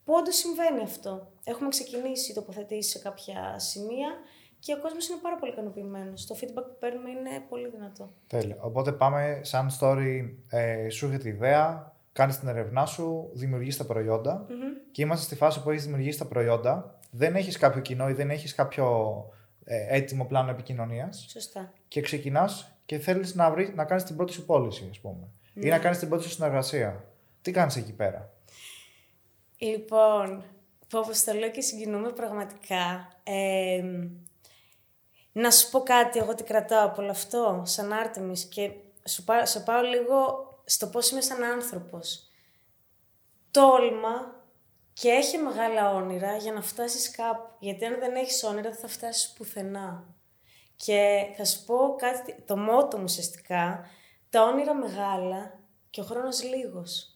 [0.04, 1.32] Που όντως συμβαίνει αυτό.
[1.44, 4.08] Έχουμε ξεκινήσει τοποθετήσεις σε κάποια σημεία
[4.58, 6.26] και ο κόσμος είναι πάρα πολύ ικανοποιημένος.
[6.26, 8.10] Το feedback που παίρνουμε είναι πολύ δυνατό.
[8.26, 8.56] Τέλεια.
[8.60, 13.84] Οπότε πάμε σαν story, ε, σου έρχεται η ιδέα, κάνεις την ερευνά σου, δημιουργείς τα
[13.84, 14.46] προϊοντα
[14.92, 18.30] και είμαστε στη φάση που έχεις δημιουργήσει τα προϊόντα, δεν έχεις κάποιο κοινό ή δεν
[18.30, 18.86] έχεις κάποιο
[19.64, 21.72] ε, έτοιμο πλάνο επικοινωνίας Σωστά.
[21.88, 25.28] και ξεκινάς και θέλεις να, βρεις, να κάνεις την πρώτη σου πώληση, ας πούμε.
[25.54, 27.04] Ή να κάνεις την πρώτη σου συνεργασία.
[27.42, 28.32] Τι κάνεις εκεί πέρα;
[29.62, 30.44] Λοιπόν,
[30.88, 33.08] πω όπως το λέω και συγκινούμε πραγματικά.
[33.22, 33.82] Ε,
[35.32, 38.70] να σου πω κάτι, εγώ τι κρατάω από όλο αυτό, σαν Άρτεμις και
[39.08, 42.30] σου πάω, σε πάω λίγο στο πώς είμαι σαν άνθρωπος.
[43.50, 44.44] Τόλμα
[44.92, 47.48] και έχει μεγάλα όνειρα για να φτάσεις κάπου.
[47.58, 50.14] Γιατί αν δεν έχεις όνειρα δεν θα φτάσεις πουθενά.
[50.76, 53.86] Και θα σου πω κάτι, το μότο μου ουσιαστικά,
[54.30, 55.58] τα όνειρα μεγάλα
[55.90, 57.14] και ο χρόνος λίγος.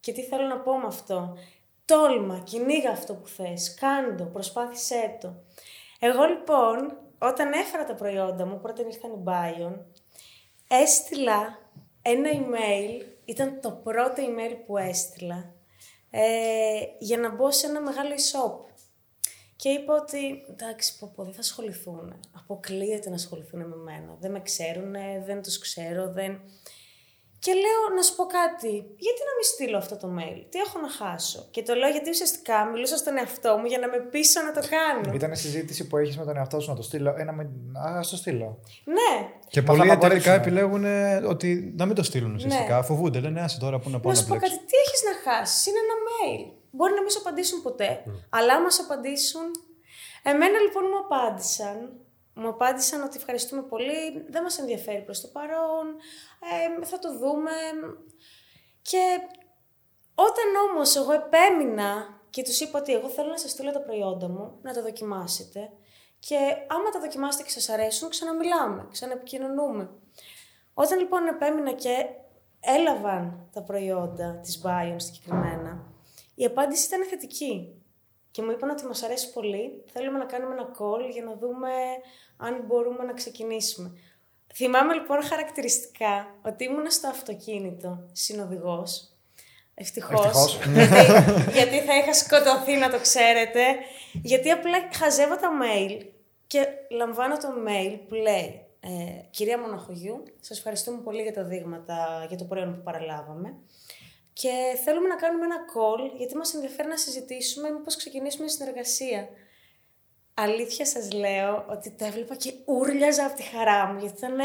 [0.00, 1.36] Και τι θέλω να πω με αυτό;
[1.84, 5.34] Τόλμα, κυνήγα αυτό που θες, κάντο, προσπάθησέ το.
[5.98, 9.78] Εγώ λοιπόν, όταν έφερα τα προϊόντα μου, πρώτα ήρθαν οι Bion,
[10.68, 11.58] έστειλα
[12.02, 15.54] ένα email, ήταν το πρώτο email που έστειλα,
[16.10, 18.74] ε, για να μπω σε ένα μεγάλο e-shop.
[19.56, 22.20] Και είπα ότι εντάξει, πω, πω, δεν θα ασχοληθούν.
[22.32, 24.16] Αποκλείεται να ασχοληθούν με μένα.
[24.20, 24.92] Δεν με ξέρουν,
[25.24, 26.40] δεν τους ξέρω, δεν...
[27.44, 28.72] Και λέω να σου πω κάτι,
[29.06, 32.08] γιατί να μην στείλω αυτό το mail, τι έχω να χάσω; Και το λέω γιατί
[32.10, 35.14] ουσιαστικά μιλούσα στον εαυτό μου για να με πείσω να το κάνω.
[35.14, 37.14] Ήταν η συζήτηση που έχεις με τον εαυτό σου να το στείλω.
[37.18, 37.42] Ε, να με...
[37.86, 38.58] Α, ας το στείλω.
[38.84, 39.12] Ναι,
[39.48, 40.36] Και Μα πολλοί θα με τελικά απορρίψουνε.
[40.36, 42.82] επιλέγουν ε, ότι να μην το στείλουν ουσιαστικά.
[42.82, 44.56] Φοβούνται, λένε άσε τώρα που να πάω να να σου πω μπλέξω.
[44.56, 46.42] κάτι, τι έχεις να χάσεις, είναι ένα mail.
[46.70, 47.90] Μπορεί να μην σου απαντήσουν ποτέ,
[48.36, 49.46] αλλά άμα σου απαντήσουν...
[50.22, 51.76] Εμένα λοιπόν μου απάντησαν,
[52.34, 55.96] μου απάντησαν ότι ευχαριστούμε πολύ, δεν μας ενδιαφέρει προς το παρόν,
[56.80, 57.50] ε, θα το δούμε.
[58.82, 59.18] Και
[60.14, 64.28] όταν όμως εγώ επέμεινα και τους είπα ότι εγώ θέλω να σας στείλω τα προϊόντα
[64.28, 65.70] μου, να τα δοκιμάσετε
[66.18, 69.90] και άμα τα δοκιμάσετε και σας αρέσουν, ξαναμιλάμε, ξαναεπικοινωνούμε.
[70.74, 72.06] Όταν λοιπόν επέμεινα και
[72.60, 75.92] έλαβαν τα προϊόντα της Bion συγκεκριμένα,
[76.34, 77.83] η απάντηση ήταν θετική.
[78.34, 81.70] Και μου είπαν ότι μας αρέσει πολύ, θέλουμε να κάνουμε ένα call για να δούμε
[82.36, 83.92] αν μπορούμε να ξεκινήσουμε.
[84.54, 89.12] Θυμάμαι λοιπόν χαρακτηριστικά ότι ήμουν στο αυτοκίνητο συνοδηγός.
[89.74, 90.24] Ευτυχώς.
[90.24, 90.58] Ευτυχώς.
[90.74, 93.62] γιατί, γιατί θα είχα σκοτωθεί να το ξέρετε.
[94.12, 96.06] Γιατί απλά χαζεύω τα mail
[96.46, 98.88] και λαμβάνω το mail που λέει ε,
[99.30, 103.54] «Κυρία Μοναχογιού, σας ευχαριστούμε πολύ για τα δείγματα, για το προϊόν που παραλάβαμε.
[104.40, 104.50] Και
[104.84, 109.28] θέλουμε να κάνουμε ένα call, γιατί μας ενδιαφέρει να συζητήσουμε μήπως ξεκινήσουμε συνεργασία.
[110.34, 114.38] Αλήθεια σας λέω ότι τα έβλεπα και ούρλιαζα από τη χαρά μου, γιατί ήταν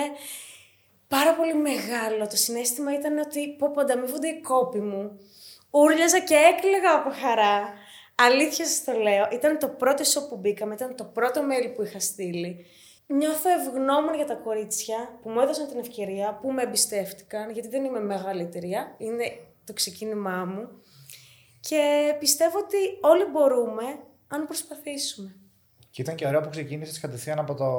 [1.08, 2.28] πάρα πολύ μεγάλο.
[2.28, 5.20] Το συνέστημα ήταν ότι πω πω ανταμείβονται οι κόποι μου.
[5.70, 7.74] Ούρλιαζα και έκλαιγα από χαρά.
[8.16, 11.84] Αλήθεια σας το λέω, ήταν το πρώτο show που μπήκαμε, ήταν το πρώτο mail που
[11.84, 12.66] είχα στείλει.
[13.08, 17.84] Νιώθω ευγνώμων για τα κορίτσια που μου έδωσαν την ευκαιρία, που με εμπιστεύτηκαν, γιατί δεν
[17.84, 19.24] είμαι μεγάλη εταιρεία, είναι
[19.70, 20.70] το ξεκίνημά μου.
[21.60, 23.84] Και πιστεύω ότι όλοι μπορούμε,
[24.28, 25.36] αν προσπαθήσουμε.
[25.92, 27.70] Και ήταν και ωραίο που ξεκίνησες κατευθείαν από το,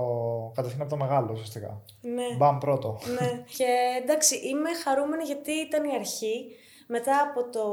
[0.55, 1.83] κατευθείαν από το μεγάλο, ουσιαστικά.
[2.01, 2.37] Ναι.
[2.37, 2.99] Μπαμ πρώτο.
[3.21, 3.45] ναι.
[3.57, 3.69] Και
[4.03, 6.47] εντάξει, είμαι χαρούμενη γιατί ήταν η αρχή.
[6.87, 7.65] Μετά από το,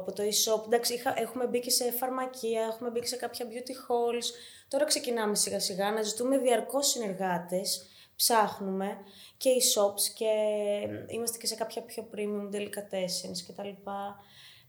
[0.00, 3.46] από το e-shop, εντάξει, είχα, έχουμε μπει και σε φαρμακεία, έχουμε μπει και σε κάποια
[3.46, 4.26] beauty halls.
[4.68, 7.86] Τώρα ξεκινάμε σιγά σιγά να ζητούμε διαρκώς συνεργάτες,
[8.18, 8.98] ψάχνουμε
[9.36, 10.32] και e-shops και
[11.06, 14.16] είμαστε και σε κάποια πιο premium delicatessens και τα λοιπά.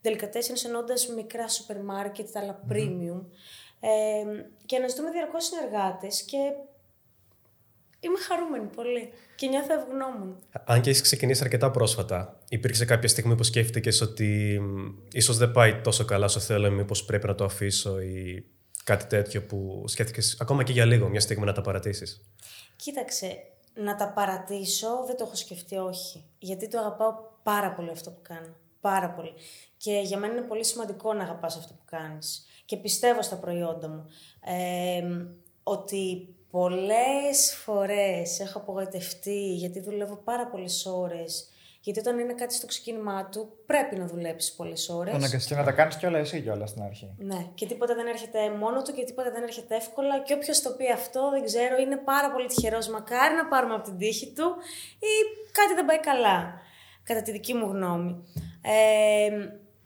[0.04, 3.22] Delicatessens εννοώντας μικρά σούπερ μάρκετ, αλλά premium.
[3.80, 3.90] Ε,
[4.66, 6.38] και αναζητούμε διαρκώς συνεργάτες και
[8.00, 10.38] είμαι χαρούμενη πολύ και νιώθω ευγνώμων.
[10.66, 15.52] Αν και έχεις ξεκινήσει αρκετά πρόσφατα, υπήρξε κάποια στιγμή που σκέφτηκες ότι μ, ίσως δεν
[15.52, 18.46] πάει τόσο καλά όσο θέλω, μήπως πρέπει να το αφήσω ή
[18.84, 22.22] κάτι τέτοιο που σκέφτηκες ακόμα και για λίγο, μια στιγμή να τα παρατήσεις;
[22.82, 26.26] Κοίταξε, να τα παρατήσω δεν το έχω σκεφτεί όχι.
[26.40, 27.14] Γιατί το αγαπάω
[27.44, 28.56] πάρα πολύ αυτό που κάνω.
[28.82, 29.34] Πάρα πολύ.
[29.78, 32.46] Και για μένα είναι πολύ σημαντικό να αγαπάς αυτό που κάνεις.
[32.66, 34.06] Και πιστεύω στα προϊόντα μου.
[34.46, 35.04] Ε,
[35.64, 41.50] ότι πολλές φορές έχω απογοητευτεί γιατί δουλεύω πάρα πολλές ώρες.
[41.82, 45.46] Γιατί όταν είναι κάτι στο ξεκίνημά του πρέπει να δουλέψεις πολλές ώρες.
[45.46, 47.16] Και να τα κάνεις κιόλα εσύ κιόλα στην αρχή.
[47.18, 50.20] Ναι, και τίποτα δεν έρχεται μόνο του και τίποτα δεν έρχεται εύκολα.
[50.20, 52.88] Και όποιος το πει αυτό, δεν ξέρω, είναι πάρα πολύ τυχερός.
[52.88, 54.56] Μακάρι να πάρουμε από την τύχη του
[55.00, 55.12] ή
[55.52, 56.62] κάτι δεν πάει καλά.
[57.04, 58.24] Κατά τη δική μου γνώμη.
[58.62, 59.30] Ε,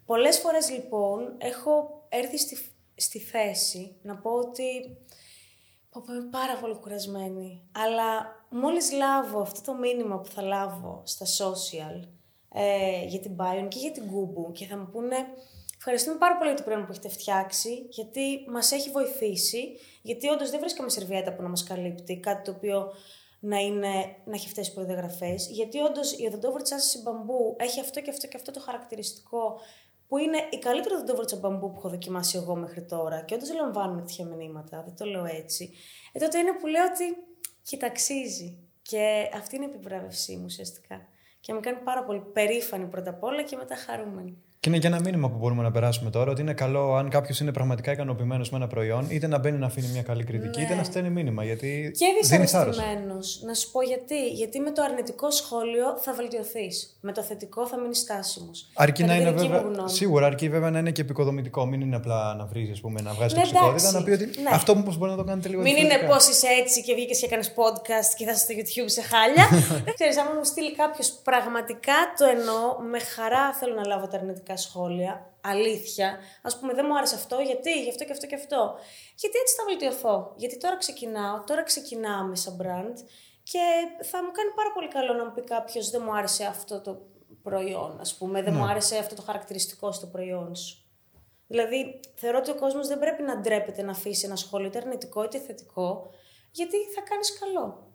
[0.05, 2.57] πολλές φορές λοιπόν έχω έρθει στη,
[2.95, 4.97] στη θέση να πω ότι
[5.93, 7.61] πω, πω, είμαι πάρα πολύ κουρασμένη.
[7.71, 12.07] Αλλά μόλις λάβω αυτό το μήνυμα που θα λάβω στα social
[12.53, 15.15] ε, για την Bion και για την Kubu και θα μου πούνε
[15.85, 19.79] Ευχαριστούμε πάρα πολύ για το προϊόν που έχετε φτιάξει, γιατί μας έχει βοηθήσει.
[20.01, 22.93] Γιατί όντως δεν βρίσκαμε σερβιέτα που να μας καλύπτει, κάτι το οποίο
[23.39, 25.47] να, είναι, να έχει αυτέ τι προδιαγραφές.
[25.49, 29.59] Γιατί όντως η οδοντόβουρτσα σας μπαμπού έχει αυτό και αυτό και αυτό το χαρακτηριστικό,
[30.13, 33.21] που είναι η καλύτερη οδοντόβουρτσα μπαμπού που έχω δοκιμάσει εγώ μέχρι τώρα.
[33.21, 35.73] Και όντως λαμβάνουμε τέτοια μηνύματα, δεν το λέω έτσι.
[36.11, 37.03] Ε, τότε είναι που λέω ότι
[37.61, 38.57] κοιταξίζει.
[38.81, 41.07] Και αυτή είναι η επιβράβευσή μου ουσιαστικά.
[41.39, 44.43] Και με κάνει πάρα πολύ περήφανη πρώτα απ' όλα και μετά χαρούμενη.
[44.63, 47.39] Και είναι και ένα μήνυμα που μπορούμε να περάσουμε τώρα ότι είναι καλό αν κάποιος
[47.39, 50.65] είναι πραγματικά ικανοποιημένος με ένα προϊόν, είτε να μπαίνει να αφήνει μια καλή κριτική, Ναι.
[50.65, 51.43] είτε να στέλνει μήνυμα.
[51.43, 52.75] Γιατί Και δίνει θάρρος.
[52.77, 53.19] δυσαρεστημένο.
[53.45, 54.27] Να σου πω γιατί.
[54.29, 56.97] Γιατί με το αρνητικό σχόλιο θα βελτιωθείς.
[57.01, 58.69] Με το θετικό θα μείνεις στάσιμος.
[58.73, 59.59] Αρκεί να είναι Μου βέβαια.
[59.59, 59.89] γνώμη.
[59.89, 61.65] Σίγουρα, αρκεί βέβαια να είναι και επικοδομητικό.
[61.65, 63.87] Μην είναι απλά να βρει, πούμε, να βγάζεις Ναι, τοξικότητα.
[63.89, 63.93] εντάξει.
[63.97, 64.49] Να πει ότι Ναι.
[64.51, 66.17] αυτό μου μπορεί να το κάνετε λίγο Μην είναι διαφορετικά.
[66.25, 69.45] πώ είσαι έτσι και βγήκες και έκανες podcast και θα είσαι στο YouTube σε χάλια.
[69.85, 74.17] Δεν ξέρεις, άμα μου στείλει κάποιος πραγματικά το εννοώ, με χαρά θέλω να λάβω τα
[74.17, 75.37] αρνητικά σχόλια.
[75.41, 76.19] Αλήθεια.
[76.41, 78.75] Α πούμε, δεν μου άρεσε αυτό, γιατί, γι' αυτό και αυτό και αυτό.
[79.15, 82.97] Γιατί έτσι θα βελτιωθώ; Γιατί τώρα ξεκινάω, τώρα ξεκινάμε σαν brand
[83.43, 83.59] και
[84.03, 87.01] θα μου κάνει πάρα πολύ καλό να μου πει κάποιος δεν μου άρεσε αυτό το
[87.43, 90.77] προϊόν, ας πούμε, δεν μου άρεσε αυτό το χαρακτηριστικό στο προϊόν σου.
[91.47, 95.23] Δηλαδή, θεωρώ ότι ο κόσμος δεν πρέπει να ντρέπεται να αφήσει ένα σχόλιο είτε αρνητικό
[95.23, 96.09] είτε θετικό,
[96.51, 97.91] γιατί θα κάνεις καλό.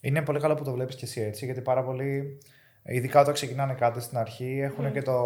[0.00, 2.38] Είναι πολύ καλό που το βλέπεις και εσύ έτσι, γιατί πάρα πολλοί
[2.84, 5.22] Ειδικά όταν ξεκινάνε κάτι στην αρχή, έχουν και το.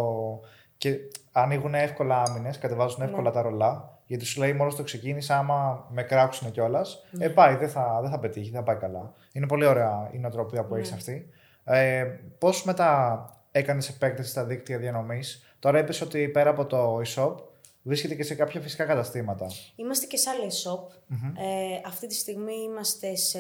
[0.78, 0.96] και
[1.32, 3.98] ανοίγουν εύκολα άμυνες, κατεβάζουν εύκολα τα ρολά.
[4.06, 8.10] Γιατί σου λέει μόνος το ξεκίνησα, άμα με κράξουν κιόλας, ε, πάει, δεν θα, δεν
[8.10, 9.12] θα πετύχει, δεν θα πάει καλά.
[9.32, 11.28] Είναι πολύ ωραία η νοοτροπία που έχεις αυτή.
[11.64, 12.04] Ε,
[12.38, 17.34] Πώς μετά έκανες επέκταση στα δίκτυα διανομής, τώρα είπες ότι πέρα από το e-shop,
[17.82, 19.46] βρίσκεται και σε κάποια φυσικά καταστήματα.
[19.76, 21.00] Είμαστε και σε άλλα e-shop.
[21.38, 23.38] Ε, αυτή τη στιγμή είμαστε σε,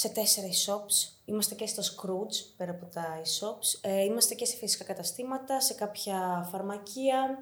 [0.00, 1.12] σε τέσσερα e-shops.
[1.24, 3.78] Είμαστε και στο Scrooge, πέρα από τα e-shops.
[3.80, 7.38] Ε, είμαστε και σε φυσικά καταστήματα, σε κάποια φαρμακεία,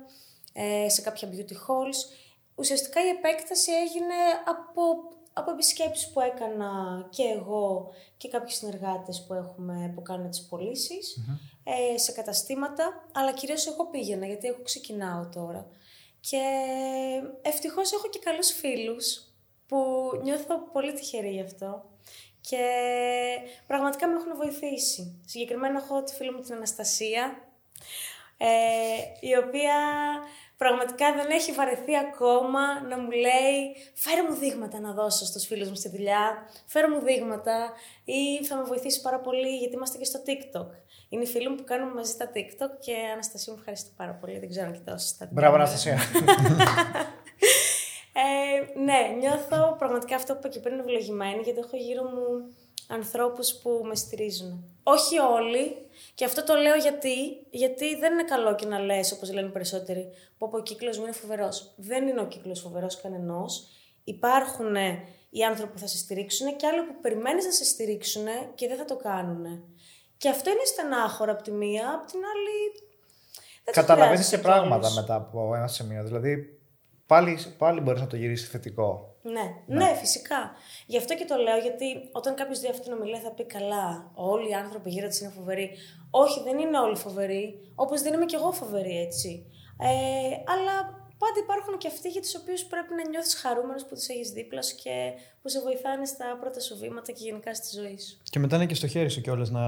[0.52, 1.98] ε, σε κάποια beauty halls.
[2.54, 4.14] Ουσιαστικά η επέκταση έγινε
[4.46, 4.82] από,
[5.32, 6.72] από επισκέψεις που έκανα
[7.10, 11.24] και εγώ και κάποιοι συνεργάτες που έχουμε που κάνουν τις πωλήσεις
[11.64, 15.66] ε, σε καταστήματα, αλλά κυρίως εγώ πήγαινα γιατί εγώ ξεκινάω τώρα.
[16.20, 16.42] Και
[17.42, 19.22] ευτυχώς έχω και καλούς φίλους
[19.66, 19.76] που
[20.22, 21.94] νιώθω πολύ τυχερή γι' αυτό
[22.48, 22.64] και
[23.66, 25.20] πραγματικά με έχουν βοηθήσει.
[25.26, 27.22] Συγκεκριμένα έχω τη φίλη μου την Αναστασία,
[28.36, 28.46] ε,
[29.20, 29.74] η οποία
[30.56, 33.58] πραγματικά δεν έχει βαρεθεί ακόμα να μου λέει
[33.94, 37.72] φέρε μου δείγματα να δώσω στους φίλους μου στη δουλειά, φέρε μου δείγματα
[38.04, 40.70] ή θα με βοηθήσει πάρα πολύ γιατί είμαστε και στο TikTok.
[41.08, 44.38] Είναι οι φίλοι μου που κάνουμε μαζί τα TikTok και Αναστασία μου ευχαριστώ πάρα πολύ.
[44.38, 45.98] Δεν ξέρω αν κοιτώσεις τα Μπράβο, Αναστασία.
[48.24, 52.54] ε, ναι, νιώθω πραγματικά αυτό που είπα και πριν ευλογημένη γιατί έχω γύρω μου
[52.88, 54.64] ανθρώπους που με στηρίζουν.
[54.82, 55.76] Όχι όλοι,
[56.14, 57.14] και αυτό το λέω γιατί,
[57.50, 61.04] γιατί δεν είναι καλό και να λες, όπως λένε οι περισσότεροι, που ο κύκλος μου
[61.04, 61.72] είναι φοβερός.
[61.76, 63.66] Δεν είναι ο κύκλος φοβερός κανενός.
[64.04, 64.74] Υπάρχουν
[65.30, 68.24] οι άνθρωποι που θα σε στηρίξουν και άλλοι που περιμένεις να σε στηρίξουν
[68.54, 69.64] και δεν θα το κάνουν.
[70.16, 72.84] Και αυτό είναι στενάχωρο από τη μία, από την άλλη.
[73.64, 76.04] Καταλαβαίνεις και πράγματα μετά από ένα σημείο.
[76.04, 76.58] Δηλαδή,
[77.06, 79.16] πάλι, πάλι μπορείς να το γυρίσεις θετικό.
[79.22, 80.50] Ναι, ναι, φυσικά.
[80.86, 84.10] Γι' αυτό και το λέω, γιατί όταν κάποιος δει αυτή την ομιλία θα πει καλά,
[84.14, 85.70] όλοι οι άνθρωποι γύρω της είναι φοβεροί.
[86.10, 89.46] Όχι, δεν είναι όλοι φοβεροί, όπως δεν είμαι κι εγώ φοβερή, έτσι.
[89.80, 94.08] Ε, αλλά πάντα υπάρχουν και αυτοί για τους οποίους πρέπει να νιώθεις χαρούμενος που τους
[94.08, 97.98] έχεις δίπλα σου και που σε βοηθάνε στα πρώτα σου βήματα και γενικά στη ζωή
[97.98, 98.16] σου.
[98.22, 99.64] Και μετά είναι και στο χέρι σου κιόλας να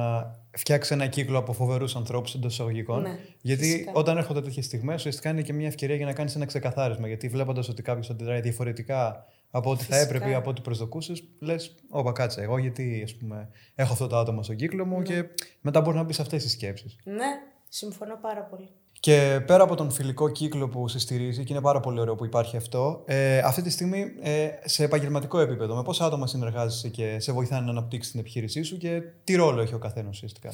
[0.57, 3.03] φτιάξεις ένα κύκλο από φοβερούς ανθρώπους εντός εισαγωγικών.
[3.03, 3.93] Ναι, γιατί φυσικά.
[3.95, 7.07] όταν έρχονται τέτοιες στιγμές, ουσιαστικά είναι και μια ευκαιρία για να κάνεις ένα ξεκαθάρισμα.
[7.07, 10.09] Γιατί βλέποντας ότι κάποιος αντιδράει διαφορετικά από ό,τι θα Φυσικά.
[10.09, 12.43] έπρεπε ή από ό,τι προσδοκούσες, λες: Όπα, κάτσε.
[12.43, 15.25] Εγώ γιατί ας πούμε, έχω αυτό το άτομο στον κύκλο μου και
[15.61, 16.97] μετά μπορείς να μπεις σε αυτές τις σκέψεις.
[17.05, 17.27] Ναι,
[17.69, 18.69] συμφωνώ πάρα πολύ.
[19.01, 22.25] Και πέρα από τον φιλικό κύκλο που σε στηρίζει, και είναι πάρα πολύ ωραίο που
[22.25, 27.21] υπάρχει αυτό, ε, αυτή τη στιγμή ε, σε επαγγελματικό επίπεδο, με πόσα άτομα συνεργάζεσαι και
[27.21, 30.53] σε βοηθάνε να αναπτύξεις την επιχείρησή σου και τι ρόλο έχει ο καθένας ουσιαστικά;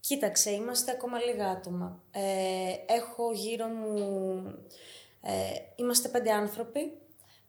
[0.00, 2.02] Κοίταξε, είμαστε ακόμα λίγα άτομα.
[2.10, 2.20] Ε,
[2.94, 4.42] έχω γύρω μου...
[5.20, 5.32] Ε,
[5.76, 6.92] είμαστε πέντε άνθρωποι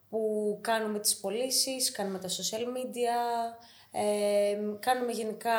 [0.10, 0.20] που
[0.62, 3.18] κάνουμε τις πωλήσεις, κάνουμε τα social media,
[3.92, 5.52] ε, κάνουμε γενικά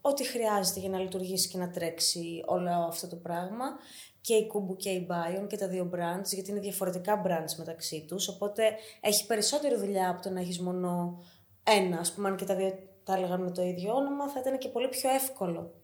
[0.00, 3.66] ό,τι χρειάζεται για να λειτουργήσει και να τρέξει όλο αυτό το πράγμα.
[4.20, 8.04] Και η Kubu και η Bion και τα δύο brands, γιατί είναι διαφορετικά brands μεταξύ
[8.08, 11.20] τους, οπότε έχει περισσότερη δουλειά από το να έχεις μόνο
[11.62, 11.98] ένα.
[11.98, 14.68] Ας πούμε, αν και τα δύο τα έλεγαν με το ίδιο όνομα, θα ήταν και
[14.68, 15.74] πολύ πιο εύκολο.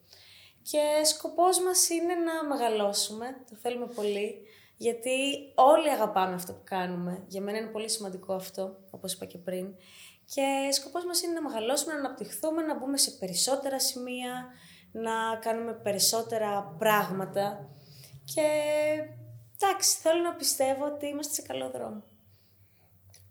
[0.63, 4.43] Και σκοπός μας είναι να μεγαλώσουμε, το θέλουμε πολύ,
[4.77, 5.11] γιατί
[5.55, 7.25] όλοι αγαπάμε αυτό που κάνουμε.
[7.27, 9.67] Για μένα είναι πολύ σημαντικό αυτό, όπως είπα και πριν.
[10.25, 14.47] Και σκοπός μας είναι να μεγαλώσουμε, να αναπτυχθούμε, να μπούμε σε περισσότερα σημεία,
[14.93, 17.69] να κάνουμε περισσότερα πράγματα.
[18.25, 18.47] Και
[19.61, 22.03] εντάξει, θέλω να πιστεύω ότι είμαστε σε καλό δρόμο.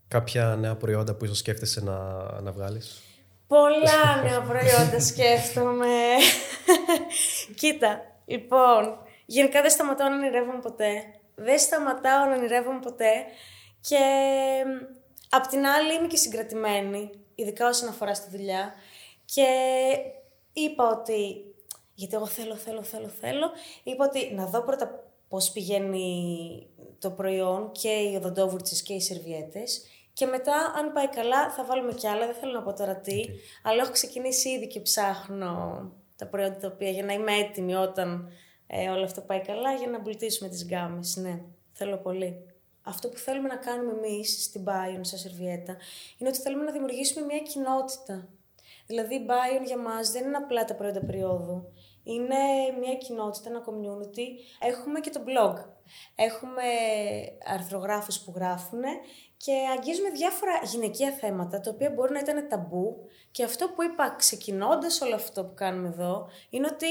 [0.08, 1.98] Κάποια νέα προϊόντα που ίσως σκέφτεσαι να,
[2.42, 3.02] να βγάλεις;
[3.48, 5.96] Πολλά νέα προϊόντα σκέφτομαι.
[7.60, 11.04] Κοίτα, λοιπόν, γενικά δεν σταματάω να ονειρεύομαι ποτέ.
[11.36, 13.26] Δεν σταματάω να ονειρεύομαι ποτέ.
[13.82, 13.98] Και
[15.30, 18.74] απ' την άλλη είμαι και συγκρατημένη, ειδικά όσον αφορά στη δουλειά.
[19.26, 19.48] Και
[20.54, 21.46] είπα ότι,
[21.94, 23.52] γιατί εγώ θέλω, θέλω, θέλω, θέλω,
[23.84, 26.68] είπα ότι να δω πρώτα πώς πηγαίνει
[27.00, 31.94] το προϊόν και οι οδοντόβουρτσες και οι σερβιέτες και μετά, αν πάει καλά, θα βάλουμε
[31.94, 32.26] κι άλλα.
[32.26, 33.26] Δεν θέλω να πω τώρα τι,
[33.64, 35.84] αλλά έχω ξεκινήσει ήδη και ψάχνω
[36.16, 38.32] τα προϊόντα τα οποία για να είμαι έτοιμη όταν
[38.76, 41.16] ε, όλο αυτό πάει καλά για να εμπλουτίσουμε τις γκάμες.
[41.16, 41.42] Ναι,
[41.74, 42.46] θέλω πολύ.
[42.82, 45.78] Αυτό που θέλουμε να κάνουμε εμείς στην Bion, στα Σερβιέτα,
[46.18, 48.30] είναι ότι θέλουμε να δημιουργήσουμε μια κοινότητα.
[48.88, 51.74] Δηλαδή, η Bion για μας δεν είναι απλά τα προϊόντα περίοδου.
[52.04, 52.36] Είναι
[52.80, 54.26] μια κοινότητα, ένα community.
[54.60, 55.66] Έχουμε και το blog.
[56.16, 56.64] Έχουμε
[57.46, 58.82] αρθρογράφους που γράφουν
[59.38, 62.98] και αγγίζουμε διάφορα γυναικεία θέματα, τα οποία μπορεί να ήταν ταμπού.
[63.32, 66.88] Και αυτό που είπα ξεκινώντας όλο αυτό που κάνουμε εδώ, είναι ότι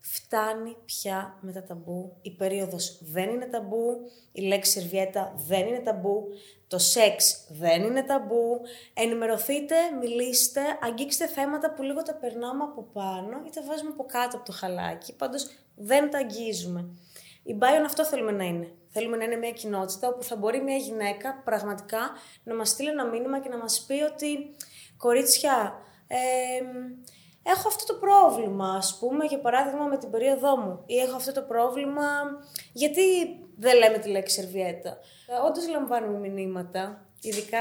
[0.00, 2.16] φτάνει πια με τα ταμπού.
[2.22, 6.24] Η περίοδος δεν είναι ταμπού, η λέξη σερβιέτα δεν είναι ταμπού,
[6.66, 8.60] το σεξ δεν είναι ταμπού.
[8.94, 14.36] Ενημερωθείτε, μιλήστε, αγγίξτε θέματα που λίγο τα περνάμε από πάνω ή τα βάζουμε από κάτω
[14.36, 15.14] από το χαλάκι.
[15.14, 16.88] Πάντως δεν τα αγγίζουμε.
[17.42, 18.72] Η Bion αυτό θέλουμε να είναι.
[18.88, 22.10] Θέλουμε να είναι μια κοινότητα όπου θα μπορεί μια γυναίκα πραγματικά
[22.44, 24.50] να μας στείλει ένα μήνυμα και να μας πει ότι
[24.96, 25.74] κορίτσια,
[26.06, 26.16] ε,
[27.42, 30.82] έχω αυτό το πρόβλημα, ας πούμε, για παράδειγμα με την περίοδό μου.
[30.86, 32.08] Ή έχω αυτό το πρόβλημα,
[32.72, 33.02] γιατί
[33.56, 34.90] δεν λέμε τη λέξη σερβιέτα.
[35.26, 37.58] Ε, όντως λαμβάνουμε μηνύματα, ειδικά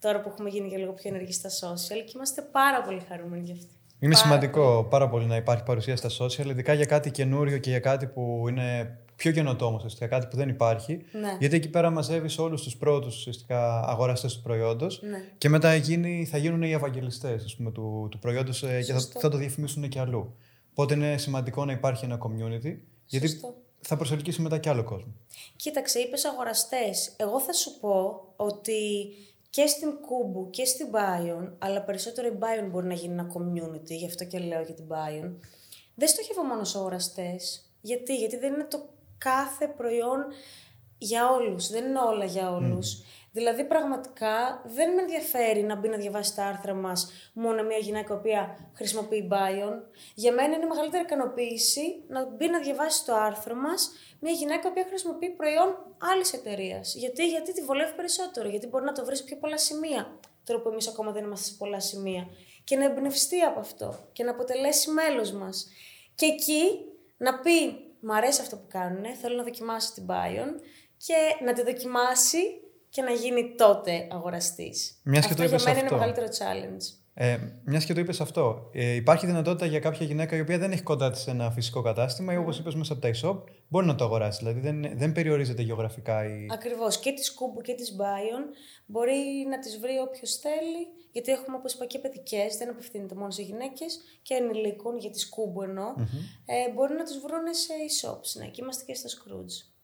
[0.00, 3.42] τώρα που έχουμε γίνει και λίγο πιο ενεργοί στα social και είμαστε πάρα πολύ χαρούμενοι
[3.42, 3.70] γι' αυτό.
[3.98, 7.80] Είναι σημαντικό πάρα πολύ να υπάρχει παρουσία στα social, ειδικά για κάτι καινούριο και για
[7.80, 11.04] κάτι που είναι πιο καινοτόμος ουσιαστικά, κάτι που δεν υπάρχει.
[11.12, 11.36] Ναι.
[11.40, 13.28] Γιατί εκεί πέρα μαζεύεις όλους τους πρώτους
[13.86, 15.18] αγοραστές του προϊόντος Ναι.
[15.38, 19.20] και μετά γίνει, θα γίνουν οι ευαγγελιστές του, του προϊόντος και θα, Σωστό.
[19.20, 20.34] θα το διαφημίσουν και αλλού.
[20.70, 22.76] Οπότε είναι σημαντικό να υπάρχει ένα community,
[23.06, 23.54] γιατί Σωστό.
[23.80, 25.12] θα προσελκύσει μετά και άλλο κόσμο.
[25.56, 27.12] Κοίταξε, είπες αγοραστές.
[27.16, 29.06] Εγώ θα σου πω ότι
[29.50, 33.90] και στην Κούμπου και στην Bion, αλλά περισσότερο η Bion μπορεί να γίνει ένα community,
[33.90, 35.30] γι' αυτό και λέω για την Bion,
[35.94, 37.70] δεν στοχεύω μόνο στους αγοραστές.
[37.80, 40.26] Γιατί, γιατί δεν είναι το κάθε προϊόν
[40.98, 43.02] για όλους, δεν είναι όλα για όλους.
[43.36, 48.14] Δηλαδή πραγματικά δεν με ενδιαφέρει να μπει να διαβάσει τα άρθρα μας μόνο μια γυναίκα
[48.14, 49.74] η οποία χρησιμοποιεί Bion.
[50.14, 54.70] Για μένα είναι μεγαλύτερη ικανοποίηση να μπει να διαβάσει το άρθρο μας μια γυναίκα η
[54.70, 55.76] οποία χρησιμοποιεί προϊόν
[56.12, 56.94] άλλης εταιρείας.
[56.94, 60.18] Γιατί, γιατί τη βολεύει περισσότερο, γιατί μπορεί να το βρει σε πιο πολλά σημεία.
[60.44, 62.28] Τώρα που εμείς ακόμα δεν είμαστε σε πολλά σημεία.
[62.64, 65.68] Και να εμπνευστεί από αυτό και να αποτελέσει μέλος μας.
[66.14, 66.62] Και εκεί
[67.16, 70.50] να πει Μ' αρέσει αυτό που κάνουν, θέλω να δοκιμάσω την Bion
[70.96, 71.14] και
[71.44, 72.38] να τη δοκιμάσει
[72.88, 75.00] και να γίνει τότε αγοραστής.
[75.04, 75.98] Μιας και αυτό το για είπες μένα είναι αυτό.
[75.98, 76.84] μεγαλύτερο challenge.
[77.18, 80.72] Ε, Μιας και το είπες αυτό, ε, υπάρχει δυνατότητα για κάποια γυναίκα η οποία δεν
[80.72, 83.94] έχει κοντά της ένα φυσικό κατάστημα ή όπως είπες μέσα από τα e-shop, μπορεί να
[83.94, 84.38] το αγοράσει.
[84.38, 86.46] Δηλαδή δεν, δεν περιορίζεται γεωγραφικά η.
[86.52, 86.98] Ακριβώς.
[86.98, 88.44] Και της Κούμπου και της Bion
[88.86, 93.30] μπορεί να τις βρει όποιος θέλει, γιατί έχουμε όπως είπα και παιδικές, δεν απευθύνεται μόνο
[93.30, 95.94] σε γυναίκες και ενηλίκων, για της Κούμπου εννοώ,
[96.46, 98.40] ε, μπορεί να τους βρουν σε e-shops.
[98.40, 99.75] Ναι, και είμαστε και στο Scrooge.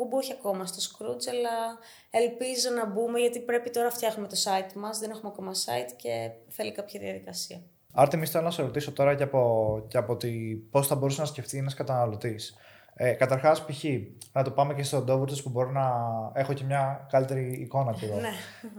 [0.00, 1.78] Κούμπου όχι ακόμα στο Scrooge, αλλά
[2.10, 6.30] ελπίζω να μπούμε, γιατί πρέπει τώρα φτιάχνουμε το site μας, δεν έχουμε ακόμα site και
[6.48, 7.60] θέλει κάποια διαδικασία.
[7.92, 10.30] Άρτεμι, θέλω να σε ρωτήσω τώρα και από, και από τη,
[10.70, 12.56] πώς θα μπορούσε να σκεφτεί ένας καταναλωτής.
[12.94, 13.84] Ε, Καταρχάς, π.χ.
[14.32, 15.90] να το πάμε και στον Ντόβουρτο που μπορώ να
[16.34, 18.06] έχω και μια καλύτερη εικόνα του.
[18.20, 18.30] Ναι.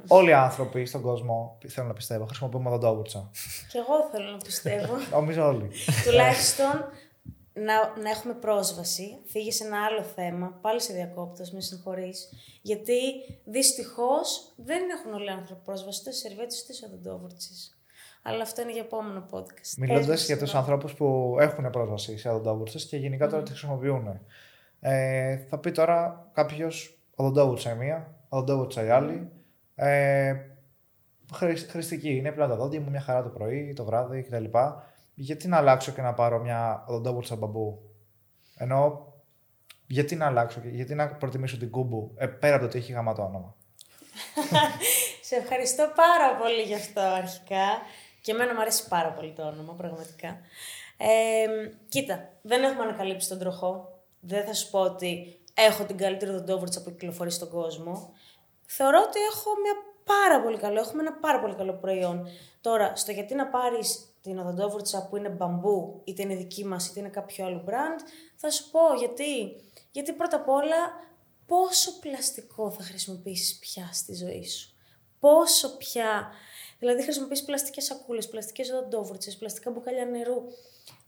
[0.08, 3.30] Όλοι οι άνθρωποι στον κόσμο, θέλω να πιστεύω, χρησιμοποιούμε τον Ντόβουρτσα.
[3.72, 4.94] Και εγώ θέλω να πιστεύω.
[5.12, 5.70] Νομίζω όλοι.
[6.06, 6.86] Τουλάχιστον
[7.54, 9.18] να, να έχουμε πρόσβαση.
[9.26, 10.58] Φύγει σε ένα άλλο θέμα.
[10.62, 12.30] Πάλι σε διακόπτω, με συγχωρείς.
[12.62, 13.00] Γιατί
[13.44, 17.50] δυστυχώς δεν έχουν όλοι οι άνθρωποι πρόσβαση είτε σε σερβέτε είτε σε οδοντόβουρτσε.
[18.24, 19.74] Αλλά αυτό είναι για επόμενο podcast.
[19.78, 20.58] Μιλώντας Πες μου, για τους συγγνώμη.
[20.58, 24.20] ανθρώπους που έχουν πρόσβαση σε οδοντόβουρτσε και γενικά τώρα τις χρησιμοποιούν.
[24.80, 29.30] Ε, θα πει τώρα κάποιος οδοντόβουρτσα η μία, οδοντόβουρτσα η άλλη.
[29.76, 30.36] Ε,
[31.34, 34.46] χρησ- χρηστική είναι πλέον τα δόντια μου, μια χαρά το πρωί, το βράδυ κτλ.
[35.22, 37.80] Γιατί να αλλάξω και να πάρω μια οδοντόβουρτσα μπαμπού;
[38.56, 39.14] Ενώ
[39.88, 42.92] γιατί να αλλάξω και γιατί να προτιμήσω την κούμπου ε, πέρα από το ότι έχει
[42.92, 43.56] γαμάτο όνομα;
[45.28, 47.66] Σε ευχαριστώ πάρα πολύ γι' αυτό αρχικά.
[48.22, 50.28] Και εμένα μου αρέσει πάρα πολύ το όνομα, πραγματικά.
[50.98, 51.48] Ε,
[51.90, 54.02] κοίτα, δεν έχουμε ανακαλύψει τον τροχό.
[54.20, 58.14] Δεν θα σου πω ότι έχω την καλύτερη οδοντόβουρτσα που κυκλοφορεί στον κόσμο.
[58.66, 62.28] Θεωρώ ότι έχω μια πάρα πολύ καλό, έχουμε ένα πάρα πολύ καλό προϊόν.
[62.62, 67.00] Τώρα, στο γιατί να πάρεις την οδοντόβουρτσα που είναι μπαμπού, είτε είναι δική μας, είτε
[67.00, 68.00] είναι κάποιο άλλο brand,
[68.36, 69.56] θα σου πω γιατί.
[69.92, 70.78] Γιατί πρώτα απ' όλα,
[71.46, 74.76] πόσο πλαστικό θα χρησιμοποιήσεις πια στη ζωή σου.
[75.20, 76.32] Πόσο πια.
[76.80, 80.38] Δηλαδή, χρησιμοποιείς πλαστικές σακούλες, πλαστικές οδοντόβουρτσες, πλαστικά μπουκάλια νερού.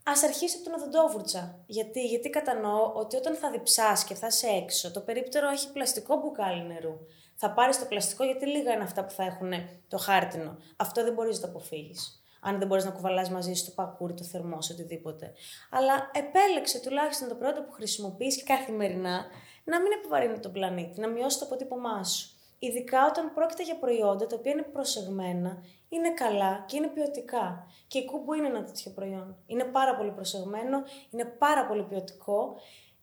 [0.04, 1.64] Α αρχίσει από την οδοντόβουρτσα.
[1.66, 6.16] Γιατί, γιατί κατανοώ ότι όταν θα διψάσει και θα είσαι έξω, το περίπτερο έχει πλαστικό
[6.16, 6.98] μπουκάλι νερού.
[7.36, 9.52] Θα πάρεις το πλαστικό γιατί λίγα είναι αυτά που θα έχουν
[9.88, 10.58] το χάρτινο.
[10.76, 12.23] Αυτό δεν μπορείς να το αποφύγεις.
[12.44, 15.34] Αν δεν μπορείς να κουβαλάς μαζί σου το πακούρι, το θερμό, σου, οτιδήποτε.
[15.70, 19.26] Αλλά επέλεξε τουλάχιστον το προϊόντα που χρησιμοποιείς καθημερινά
[19.64, 22.28] να μην επιβαρύνει τον πλανήτη, να μειώσει το αποτύπωμά σου.
[22.60, 27.68] Ειδικά όταν πρόκειται για προϊόντα τα οποία είναι προσεγμένα, είναι καλά και είναι ποιοτικά.
[27.88, 29.36] Και η κούμπου είναι ένα τέτοιο προϊόν.
[29.46, 32.56] Είναι πάρα πολύ προσεγμένο, είναι πάρα πολύ ποιοτικό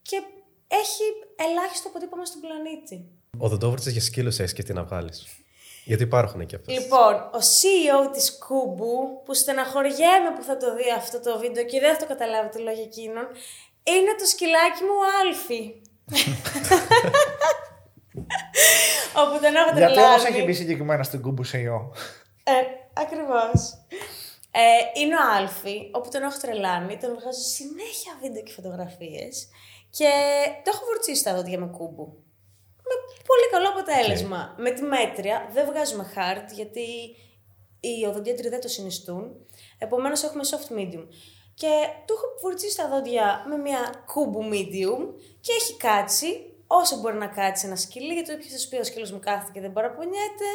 [0.03, 0.23] και
[0.67, 1.03] έχει
[1.37, 3.09] ελάχιστο αποτύπωμα στον πλανήτη.
[3.39, 5.40] Οδοντόβουρτσε για σκύλου έχει και τι να βγάλεις.
[5.85, 6.79] Γιατί υπάρχουν και αυτές.
[6.79, 11.81] Λοιπόν, ο CEO της Κούμπου, που στεναχωριέμαι που θα το δει αυτό το βίντεο και
[11.81, 13.27] δεν θα το καταλάβει το λόγιο εκείνον,
[13.83, 15.73] είναι το σκυλάκι μου ο Άλφη.
[19.23, 20.23] Όπου τον έχω Γιατί όμω τρελάνει.
[20.37, 21.81] έχει μπει συγκεκριμένα στην κούμπου CEO.
[22.45, 22.53] Ε,
[22.93, 23.73] ακριβώς.
[24.51, 29.49] Ε, είναι ο Άλφη, όπου τον έχω τρελάνει, τον βγάζω συνέχεια βίντεο και φωτογραφίες
[29.91, 30.11] και
[30.65, 32.25] το έχω βουρτσίσει τα δόντια με κούμπου.
[32.91, 32.97] Με
[33.31, 34.55] πολύ καλό αποτέλεσμα.
[34.59, 36.87] Με τη μέτρια δεν βγάζουμε hard γιατί
[37.81, 39.47] οι οδοντίατροι δεν το συνιστούν.
[39.79, 41.07] Επομένως έχουμε soft medium.
[41.55, 41.73] Και
[42.07, 45.01] του έχω βουρτσίσει τα δόντια με μια κούμπου medium
[45.41, 48.85] και έχει κάτσει όσο μπορεί να κάτσει ένα σκυλί, γιατί όποιος θα σου πει ο
[48.85, 50.49] σκύλος μου κάθεται και δεν παραπονιέται.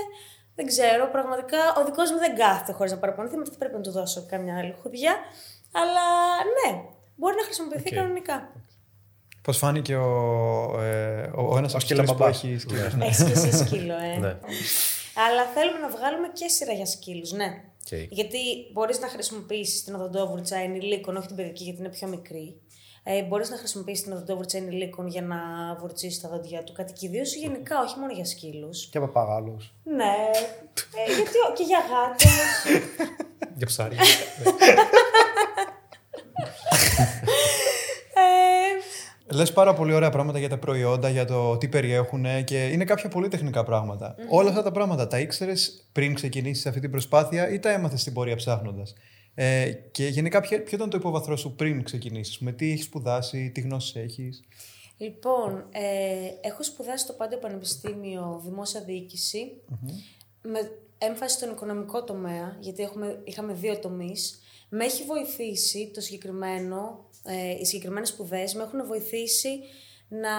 [0.56, 3.38] Δεν ξέρω, πραγματικά ο δικός μου δεν κάθεται χωρίς να παραπονηθεί.
[3.38, 5.16] Με πρέπει να του δώσω καμιά άλλη χουδιά.
[5.72, 6.06] Αλλά
[6.56, 6.82] ναι,
[7.16, 7.96] μπορεί να χρησιμοποιηθεί Okay.
[7.96, 8.52] κανονικά.
[9.46, 12.44] Πώς φάνηκε ο, ε, ο, ο ένας από σκύλο που μπαμπάς.
[12.44, 13.06] έχει σκύλους, ναι.
[13.06, 14.18] Έχει και εσύ σκύλο, ε.
[14.20, 14.38] Ναι.
[15.28, 17.64] Αλλά θέλουμε να βγάλουμε και σειρά για σκύλους, ναι.
[17.90, 18.08] Okay.
[18.10, 18.38] Γιατί
[18.74, 22.60] μπορείς να χρησιμοποιήσεις την οδοντόβουρτσα ενηλίκων, όχι την παιδική γιατί είναι πιο μικρή.
[23.04, 25.38] Ε, μπορείς να χρησιμοποιήσεις την οδοντόβουρτσα ενηλίκων για να
[25.80, 28.86] βουρτσίσεις τα δόντια του κατοικιδίους σου γενικά, όχι μόνο για σκύλους.
[28.86, 29.58] Και παπαγάλου.
[29.84, 30.16] Ναι.
[31.08, 32.32] Ε, γιατί ο- και για γάτες.
[33.58, 34.00] Για ψάρια.
[39.36, 42.84] ε, Λες πάρα πολύ ωραία πράγματα για τα προϊόντα, για το τι περιέχουν και είναι
[42.84, 44.16] κάποια πολύ τεχνικά πράγματα.
[44.30, 48.14] Όλα αυτά τα πράγματα τα ήξερες πριν ξεκινήσεις αυτή την προσπάθεια ή τα έμαθες στην
[48.14, 48.94] πορεία ψάχνοντας;
[49.38, 53.52] Ε, και γενικά, ποιο, ποιο ήταν το υπόβαθρό σου πριν ξεκινήσεις, με τι έχεις σπουδάσει,
[53.54, 54.44] τι γνώσεις έχεις;
[54.98, 59.52] Λοιπόν, ε, έχω σπουδάσει στο Πάντιο Πανεπιστήμιο Δημόσια Διοίκηση,
[60.42, 64.40] με έμφαση στον οικονομικό τομέα, γιατί έχουμε, είχαμε δύο τομείς.
[64.70, 69.60] Με έχει βοηθήσει το συγκεκριμένο, ε, οι συγκεκριμένες σπουδές, με έχουν βοηθήσει
[70.08, 70.30] να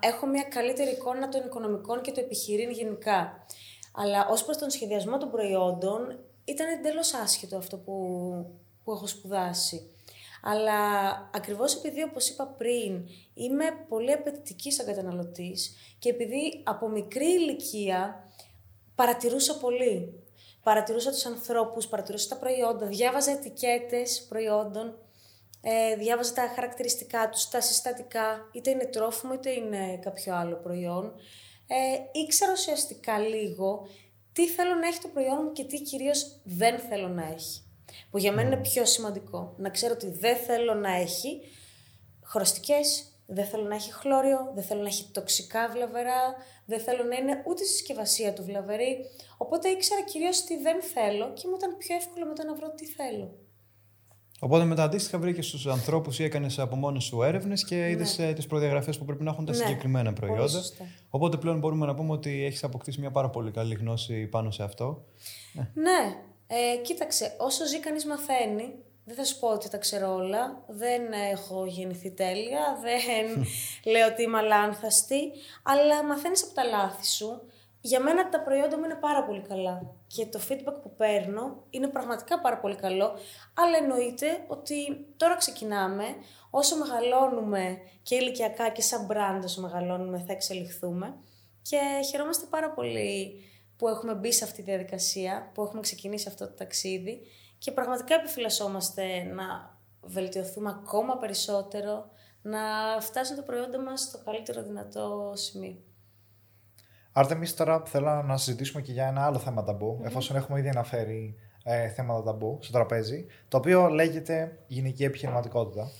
[0.00, 3.46] έχω μια καλύτερη εικόνα των οικονομικών και του επιχειρήν γενικά.
[3.94, 7.94] Αλλά ως προς τον σχεδιασμό των προϊόντων ήταν εντελώς άσχετο αυτό που,
[8.84, 9.90] που έχω σπουδάσει.
[10.42, 10.80] Αλλά
[11.34, 18.28] ακριβώς επειδή, όπως είπα πριν, είμαι πολύ απαιτητική σαν καταναλωτής και επειδή από μικρή ηλικία
[18.94, 20.22] παρατηρούσα πολύ.
[20.62, 24.98] Παρατηρούσα τους ανθρώπους, παρατηρούσα τα προϊόντα, διάβαζα ετικέτες προϊόντων,
[25.60, 31.14] ε, διάβαζα τα χαρακτηριστικά τους, τα συστατικά, είτε είναι τρόφιμο είτε είναι κάποιο άλλο προϊόν.
[31.66, 33.88] Ε, ήξερα ουσιαστικά λίγο
[34.32, 37.62] τι θέλω να έχει το προϊόν μου και τι κυρίως δεν θέλω να έχει.
[38.10, 39.54] Που για μένα είναι πιο σημαντικό.
[39.56, 41.40] Να ξέρω ότι δεν θέλω να έχει
[42.24, 46.34] χρωστικές, δεν θέλω να έχει χλώριο, δεν θέλω να έχει τοξικά βλαβερά,
[46.66, 49.04] δεν θέλω να είναι ούτε στη συσκευασία του βλαβερή.
[49.36, 52.86] Οπότε ήξερα κυρίως τι δεν θέλω και μου ήταν πιο εύκολο μετά να βρω τι
[52.86, 53.47] θέλω.
[54.40, 58.32] Οπότε μετά αντίστοιχα βρήκε του ανθρώπους ή έκανες από μόνε σου έρευνες και είδες Ναι.
[58.32, 60.48] τις προδιαγραφές που πρέπει να έχουν τα Ναι, συγκεκριμένα πολύ προϊόντα.
[60.48, 60.84] σωστά.
[61.10, 64.62] Οπότε πλέον μπορούμε να πούμε ότι έχεις αποκτήσει μια πάρα πολύ καλή γνώση πάνω σε
[64.62, 65.04] αυτό.
[65.74, 66.14] Ναι,
[66.46, 68.74] ε, κοίταξε, όσο ζει κανείς μαθαίνει,
[69.04, 73.44] δεν θα σου πω ότι τα ξέρω όλα, δεν έχω γεννηθεί τέλεια, δεν
[73.92, 75.20] λέω ότι είμαι αλάνθαστη,
[75.62, 77.40] αλλά μαθαίνεις από τα λάθη σου.
[77.80, 81.88] Για μένα τα προϊόντα μου είναι πάρα πολύ καλά και το feedback που παίρνω είναι
[81.88, 83.18] πραγματικά πάρα πολύ καλό,
[83.54, 86.04] αλλά εννοείται ότι τώρα ξεκινάμε,
[86.50, 91.16] όσο μεγαλώνουμε και ηλικιακά και σαν brand όσο μεγαλώνουμε θα εξελιχθούμε
[91.62, 91.78] και
[92.10, 93.42] χαιρόμαστε πάρα πολύ
[93.76, 97.20] που έχουμε μπει σε αυτή τη διαδικασία, που έχουμε ξεκινήσει αυτό το ταξίδι
[97.58, 102.10] και πραγματικά επιφυλασσόμαστε να βελτιωθούμε ακόμα περισσότερο,
[102.42, 102.60] να
[103.00, 105.82] φτάσουν τα προϊόντα μας στο καλύτερο δυνατό σημείο.
[107.12, 111.34] Άρτεμις, τώρα θέλω να συζητήσουμε και για ένα άλλο θέμα ταμπού, εφόσον έχουμε ήδη αναφέρει
[111.64, 115.90] ε, θέματα ταμπού στο τραπέζι, το οποίο λέγεται γυναική επιχειρηματικότητα.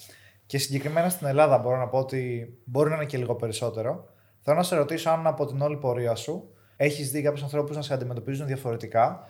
[0.46, 4.08] Και συγκεκριμένα στην Ελλάδα μπορώ να πω ότι μπορεί να είναι και λίγο περισσότερο.
[4.40, 7.82] Θέλω να σε ρωτήσω αν από την όλη πορεία σου έχεις δει κάποιους ανθρώπους να
[7.82, 9.24] σε αντιμετωπίζουν διαφορετικά,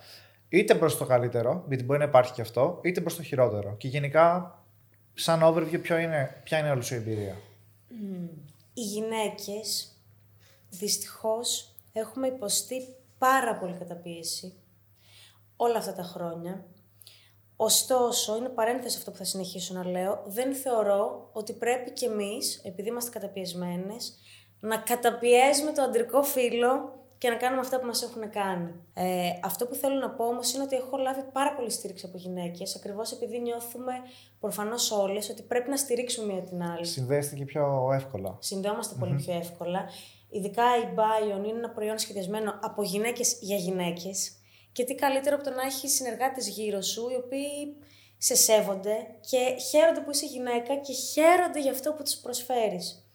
[0.48, 3.74] είτε προς το καλύτερο, γιατί μπορεί να υπάρχει και αυτό, είτε προς το χειρότερο.
[3.76, 4.58] Και γενικά,
[5.14, 7.36] σαν overview, ποιο είναι, ποια είναι όλη σου η εμπειρία;
[8.74, 9.97] Οι γυναίκες,
[10.70, 14.54] δυστυχώς, έχουμε υποστεί πάρα πολύ καταπίεση
[15.56, 16.64] όλα αυτά τα χρόνια.
[17.56, 22.60] Ωστόσο, είναι παρένθεση αυτό που θα συνεχίσω να λέω, δεν θεωρώ ότι πρέπει κι εμείς,
[22.64, 24.18] επειδή είμαστε καταπιεσμένες,
[24.60, 28.74] να καταπιέζουμε το αντρικό φύλλο και να κάνουμε αυτά που μας έχουν κάνει.
[28.94, 32.16] Ε, αυτό που θέλω να πω όμως είναι ότι έχω λάβει πάρα πολύ στήριξη από
[32.16, 33.92] γυναίκες, ακριβώς επειδή νιώθουμε
[34.40, 38.36] προφανώς όλες ότι πρέπει να στηρίξουμε μία την άλλη Συνδέεστε και πιο εύκολα.
[38.40, 39.88] συνδεόμαστε πολύ πιο εύκολα.
[40.30, 44.32] Ειδικά η Bion είναι ένα προϊόν σχεδιασμένο από γυναίκες για γυναίκες.
[44.72, 47.76] Και τι καλύτερο από το να έχει συνεργάτες γύρω σου, οι οποίοι
[48.18, 53.08] σε σέβονται και χαίρονται που είσαι γυναίκα και χαίρονται για αυτό που τους προσφέρεις.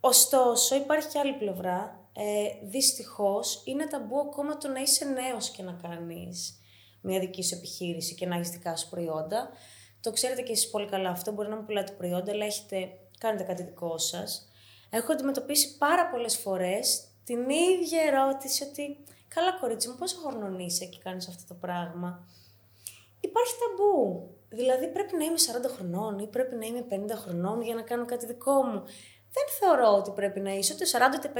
[0.00, 2.10] Ωστόσο, υπάρχει και άλλη πλευρά.
[2.12, 6.60] Ε, δυστυχώς, είναι ταμπού ακόμα το να είσαι νέος και να κάνεις
[7.00, 9.50] μια δική σου επιχείρηση και να έχεις δικά σου προϊόντα.
[10.00, 13.44] Το ξέρετε και εσείς πολύ καλά αυτό, μπορεί να μην πουλάτε προϊόντα, αλλά έχετε, κάνετε
[13.44, 14.47] κάτι δικό σας.
[14.90, 20.84] Έχω αντιμετωπίσει πάρα πολλές φορές την ίδια ερώτηση ότι «Καλά κορίτσι μου, πόσο χρονών είσαι
[20.84, 22.26] και κάνεις αυτό το πράγμα»
[23.20, 24.28] υπάρχει ταμπού.
[24.48, 25.36] Δηλαδή πρέπει να είμαι
[25.68, 28.82] 40 χρονών ή πρέπει να είμαι 50 χρονών για να κάνω κάτι δικό μου.
[29.32, 31.38] Δεν θεωρώ ότι πρέπει να είσαι ούτε 40 ούτε 50,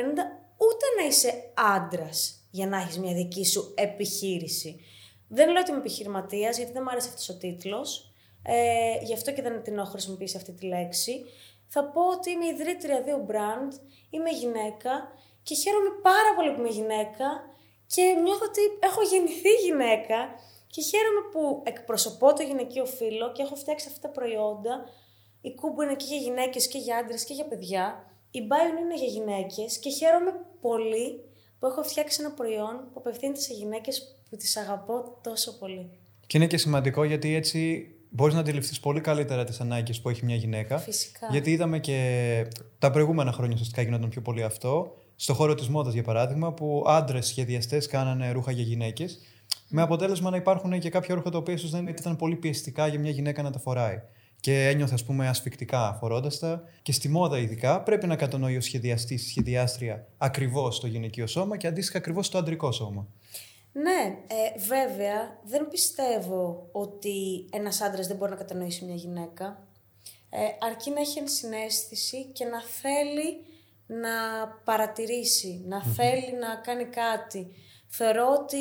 [0.56, 4.80] ούτε να είσαι άντρας για να έχεις μια δική σου επιχείρηση.
[5.28, 8.07] Δεν λέω ότι είμαι επιχειρηματίας, γιατί δεν μου άρεσε αυτός ο τίτλος.
[8.42, 11.24] Ε, γι' αυτό και δεν την έχω χρησιμοποιήσει αυτή τη λέξη.
[11.68, 13.72] Θα πω ότι είμαι ιδρύτρια δύο brand,
[14.10, 14.92] είμαι γυναίκα
[15.42, 17.26] και χαίρομαι πάρα πολύ που είμαι γυναίκα
[17.86, 20.18] και νιώθω ότι έχω γεννηθεί γυναίκα
[20.66, 24.84] και χαίρομαι που εκπροσωπώ το γυναικείο φύλλο και έχω φτιάξει αυτά τα προϊόντα.
[25.40, 27.84] Η κούμπου είναι και για γυναίκες και για άντρες και για παιδιά.
[28.30, 31.24] Η Bion είναι για γυναίκες και χαίρομαι πολύ
[31.58, 35.90] που έχω φτιάξει ένα προϊόν που απευθύνεται σε γυναίκες που τις αγαπώ τόσο πολύ.
[36.26, 40.24] Και είναι και σημαντικό γιατί έτσι μπορείς να αντιληφθείς πολύ καλύτερα τις ανάγκες που έχει
[40.24, 40.78] μια γυναίκα.
[40.78, 41.28] Φυσικά.
[41.30, 42.48] Γιατί είδαμε και
[42.78, 44.96] τα προηγούμενα χρόνια ουσιαστικά γινόταν πιο πολύ αυτό.
[45.16, 49.18] Στο χώρο της μόδας, για παράδειγμα, που άντρες σχεδιαστές κάνανε ρούχα για γυναίκες.
[49.68, 52.98] Με αποτέλεσμα να υπάρχουν και κάποια ρούχα τα οποία ίσως δεν ήταν πολύ πιεστικά για
[52.98, 54.02] μια γυναίκα να τα φοράει.
[54.40, 56.62] Και ένιωθε, ας πούμε, ασφικτικά φορώντας τα.
[56.82, 61.56] Και στη μόδα, ειδικά, πρέπει να κατανοεί ο σχεδιαστής, η σχεδιάστρια ακριβώς το γυναικείο σώμα
[61.56, 63.06] και αντίστοιχα ακριβώς το αντρικό σώμα.
[63.72, 69.66] Ναι, ε, βέβαια, δεν πιστεύω ότι ένας άντρας δεν μπορεί να κατανοήσει μια γυναίκα.
[70.30, 73.44] Ε, αρκεί να έχει ενσυναίσθηση και να θέλει
[73.86, 74.10] να
[74.64, 77.50] παρατηρήσει, να θέλει να κάνει κάτι.
[77.88, 78.58] Θεωρώ ότι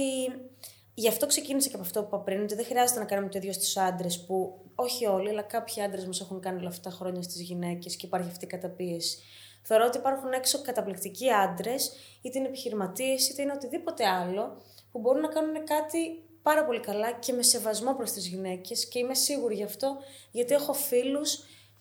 [0.93, 3.37] γι' αυτό ξεκίνησε και από αυτό που είπα πριν, ότι δεν χρειάζεται να κάνουμε το
[3.37, 6.95] ίδιο στους άντρες που όχι όλοι, αλλά κάποιοι άντρες μας έχουν κάνει όλα αυτά τα
[6.95, 9.17] χρόνια στις γυναίκες και υπάρχει αυτή η καταπίεση.
[9.61, 11.91] Θεωρώ ότι υπάρχουν έξω καταπληκτικοί άντρες,
[12.21, 14.61] είτε είναι επιχειρηματίες, είτε είναι οτιδήποτε άλλο,
[14.97, 18.99] που μπορούν να κάνουν κάτι πάρα πολύ καλά και με σεβασμό προς τις γυναίκες και
[18.99, 19.97] είμαι σίγουρη γι' αυτό
[20.31, 21.39] γιατί έχω φίλους,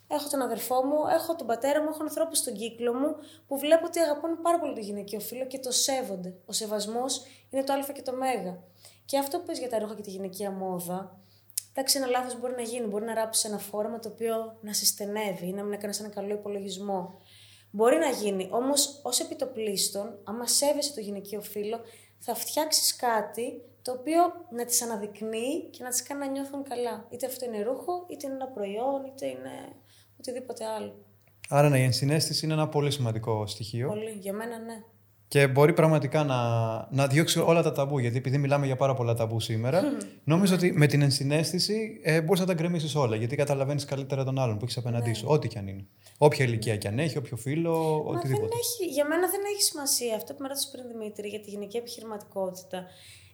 [0.08, 3.86] έχω τον αδερφό μου, έχω τον πατέρα μου, έχω ανθρώπους στον κύκλο μου που βλέπω
[3.86, 6.34] ότι αγαπούν πάρα πολύ το γυναικείο φίλο και το σέβονται.
[6.46, 8.58] Ο σεβασμός είναι το α και το μέγα.
[9.04, 11.20] Και αυτό που πες για τα ρούχα και τη γυναικεία μόδα,
[11.70, 12.86] εντάξει, ένα λάθος μπορεί να γίνει.
[12.86, 16.08] Μπορεί να ράψεις ένα φόρμα το οποίο να σε στενεύει ή να μην έκανες ένα
[16.08, 17.20] καλό υπολογισμό.
[17.70, 18.48] Μπορεί να γίνει.
[18.52, 21.80] Όμως, ως επιτοπλίστων, άμα σέβεσαι το γυναικείο φύλλο,
[22.18, 27.06] θα φτιάξεις κάτι το οποίο να τις αναδεικνύει και να τις κάνει να νιώθουν καλά.
[27.10, 29.54] Είτε αυτό είναι ρούχο, είτε είναι ένα προϊόν, είτε είναι
[30.18, 31.04] οτιδήποτε άλλο.
[31.48, 33.88] Άρα, ναι, η ενσυναίσθηση είναι ένα πολύ σημαντικό στοιχείο.
[33.88, 34.82] Πολύ, για μένα ναι.
[35.28, 36.36] Και μπορεί πραγματικά να,
[36.90, 37.98] να διώξει όλα τα ταμπού.
[37.98, 39.82] Γιατί επειδή μιλάμε για πάρα πολλά ταμπού σήμερα,
[40.24, 43.16] νομίζω ότι με την ενσυναίσθηση ε, μπορείς να τα γκρεμίσεις όλα.
[43.16, 45.86] Γιατί καταλαβαίνεις καλύτερα τον άλλον που έχεις απέναντί σου, ό,τι και αν είναι.
[46.18, 48.46] Όποια ηλικία και αν έχει, όποιο φίλο, Μα οτιδήποτε.
[48.46, 51.50] Δεν έχει, για μένα δεν έχει σημασία αυτό που με ρώτησε πριν Δημήτρη για τη
[51.50, 52.84] γυναική επιχειρηματικότητα.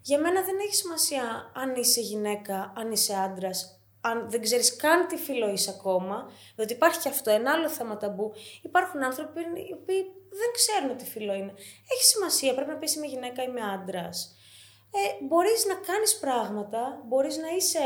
[0.03, 1.22] Για μένα δεν έχει σημασία
[1.55, 6.30] αν είσαι γυναίκα, αν είσαι άντρας, αν δεν ξέρεις καν τι φίλο είσαι ακόμα.
[6.57, 8.32] Διότι υπάρχει και αυτό, ένα άλλο θέμα ταμπού.
[8.62, 10.05] Υπάρχουν άνθρωποι οι οποίοι
[10.41, 11.55] δεν ξέρουν τι φίλο είναι.
[11.93, 14.37] Έχει σημασία, πρέπει να πεις είμαι γυναίκα, είμαι άντρας.
[14.95, 17.85] Ε, μπορείς να κάνεις πράγματα, μπορείς να είσαι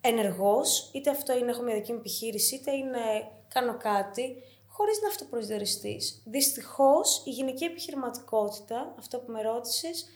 [0.00, 3.00] ενεργός, είτε αυτό είναι έχω μια δική μου επιχείρηση, είτε είναι
[3.48, 4.36] κάνω κάτι,
[4.66, 6.22] χωρίς να αυτοπροσδιοριστείς.
[6.24, 10.06] Δυστυχώς η γυναική επιχειρηματικότητα, αυτό που με ρώτησες,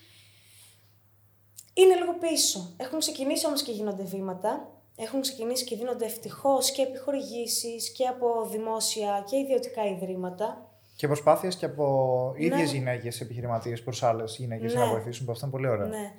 [1.73, 2.73] είναι λίγο πίσω.
[2.77, 4.73] Έχουν ξεκινήσει όμως και γίνονται βήματα.
[4.95, 10.68] Έχουν ξεκινήσει και δίνονται ευτυχώς και επιχορηγήσεις και από δημόσια και ιδιωτικά ιδρύματα.
[10.99, 12.77] Και προσπάθειες και από ίδιες Ναι.
[12.77, 14.79] γυναίκες επιχειρηματίες προς άλλες γυναίκες Ναι.
[14.79, 15.25] να βοηθήσουν.
[15.25, 15.87] που Αυτό είναι πολύ ωραίο.
[15.87, 16.11] Ναι.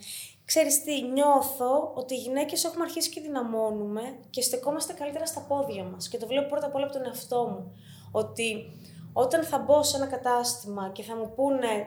[0.44, 4.00] Ξέρεις τι, νιώθω ότι οι γυναίκες έχουμε αρχίσει και δυναμώνουμε
[4.30, 6.08] και στεκόμαστε καλύτερα στα πόδια μας.
[6.08, 7.72] Και το βλέπω πρώτα απ' όλα από τον εαυτό μου.
[8.10, 8.70] Ότι
[9.12, 11.86] όταν θα μπω σε ένα κατάστημα και θα μου πούνε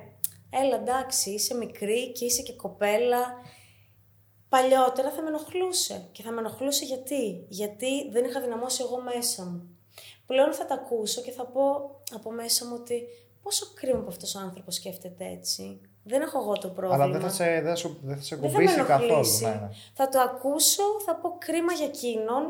[0.50, 3.22] «Έλα εντάξει, είσαι μικρή και είσαι και κοπέλα»,
[4.50, 6.10] παλιότερα θα με ενοχλούσε.
[6.12, 9.73] Και θα με ενοχλούσε γιατί; Γιατί δεν είχα δυναμώσει εγώ μέσα μου.
[10.26, 11.62] Πλέον θα τα ακούσω και θα πω
[12.14, 13.04] από μέσα μου ότι
[13.42, 15.82] πόσο κρίμα που αυτός ο άνθρωπος σκέφτεται έτσι.
[16.04, 17.04] Δεν έχω εγώ το πρόβλημα.
[17.04, 19.12] Αλλά δεν θα σε, δεν σου, δεν θα σε Δεν θα με κουμπίσει καθόλου.
[19.12, 19.44] ενοχλήσει.
[19.44, 19.70] Ναι, ναι.
[19.94, 22.44] Θα το ακούσω, θα πω κρίμα για εκείνον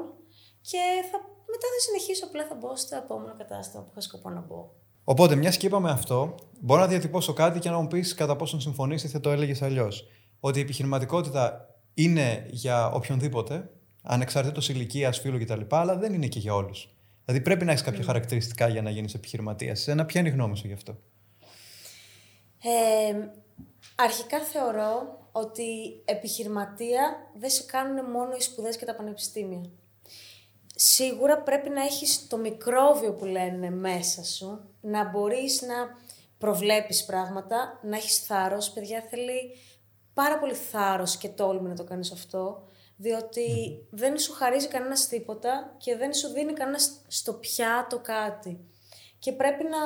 [0.61, 0.80] και
[1.11, 1.17] θα,
[1.53, 4.69] μετά θα συνεχίσω απλά θα μπω στο επόμενο κατάστημα που είχα σκοπό να μπω.
[5.03, 8.61] Οπότε, μιας και είπαμε αυτό, μπορώ να διατυπώσω κάτι και να μου πεις κατά πόσον
[8.61, 10.07] συμφωνείς ή θα το έλεγες αλλιώς.
[10.39, 13.69] Ότι η επιχειρηματικότητα είναι για οποιονδήποτε,
[14.03, 16.93] ανεξαρτήτως ηλικίας, φίλου κτλ., αλλά δεν είναι και για όλους.
[17.26, 19.80] Δηλαδή πρέπει να έχεις κάποια χαρακτηριστικά για να γίνεις επιχειρηματίας.
[19.80, 20.97] Εσένα, ποια είναι η γνώμη σου γι' αυτό;
[22.63, 23.30] Ε,
[23.95, 25.63] αρχικά θεωρώ ότι
[26.05, 29.61] επιχειρηματία δεν σε κάνουν μόνο οι σπουδές και τα πανεπιστήμια.
[30.76, 35.76] Σίγουρα πρέπει να έχεις το μικρόβιο που λένε μέσα σου, να μπορείς να
[36.38, 38.69] προβλέπεις πράγματα, να έχεις θάρρος.
[38.69, 39.57] Παιδιά θέλει
[40.13, 42.67] πάρα πολύ θάρρος και τόλμη να το κάνεις αυτό,
[43.04, 43.47] διότι
[43.89, 48.60] δεν σου χαρίζει κανένας τίποτα και δεν σου δίνει κανένας στο πιάτο κάτι.
[49.20, 49.80] Και πρέπει να,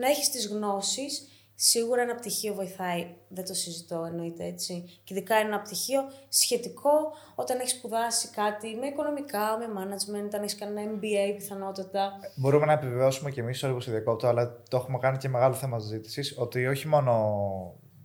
[0.00, 5.00] να έχεις τις γνώσεις, Σίγουρα ένα πτυχίο βοηθάει, δεν το συζητώ εννοείται έτσι.
[5.04, 6.90] Και ειδικά ένα πτυχίο σχετικό
[7.34, 12.12] όταν έχεις σπουδάσει κάτι με οικονομικά, με management, αν έχεις κάνει ένα MBA πιθανότατα.
[12.34, 15.54] Μπορούμε να επιβεβαιώσουμε και εμείς, sorry που σε διακόπτω, αλλά το έχουμε κάνει και μεγάλο
[15.54, 17.12] θέμα συζήτησης, ότι όχι μόνο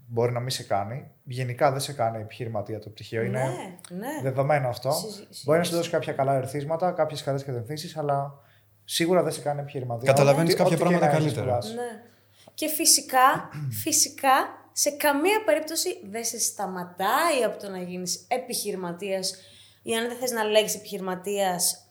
[0.09, 3.21] μπορεί να μην σε κάνει, γενικά δεν σε κάνει επιχειρηματία το πτυχίο.
[3.21, 3.39] Είναι
[3.89, 4.21] Ναι, ναι.
[4.23, 4.91] δεδομένο αυτό.
[4.91, 8.33] Συζη- Μπορεί να σου δώσει κάποια καλά ερθίσματα, κάποιες καλές κατευθύνσεις, αλλά
[8.85, 10.11] σίγουρα δεν σε κάνει επιχειρηματία.
[10.11, 11.61] Καταλαβαίνεις Ό,τι- κάποια ό,τι και πράγματα να έχεις καλύτερα.
[11.61, 11.89] σπουδάσει.
[11.93, 12.01] Ναι.
[12.53, 13.49] Και φυσικά,
[13.83, 14.31] φυσικά,
[14.71, 19.35] σε καμία περίπτωση δεν σε σταματάει από το να γίνεις επιχειρηματίας
[19.81, 21.81] ή αν δεν θες να λέγεις επιχειρηματίας,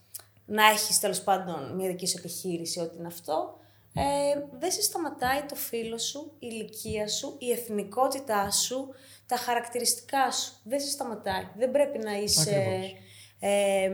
[0.46, 3.58] να έχεις τέλος πάντων μια δική σου επιχείρηση, ό,τι είναι αυτό.
[3.96, 8.94] Ε, δεν σε σταματάει το φίλο σου, η ηλικία σου, η εθνικότητά σου,
[9.26, 10.52] τα χαρακτηριστικά σου.
[10.64, 11.48] Δεν σε σταματάει.
[11.56, 12.92] Δεν πρέπει να είσαι Ακριβώς.
[13.40, 13.90] ε,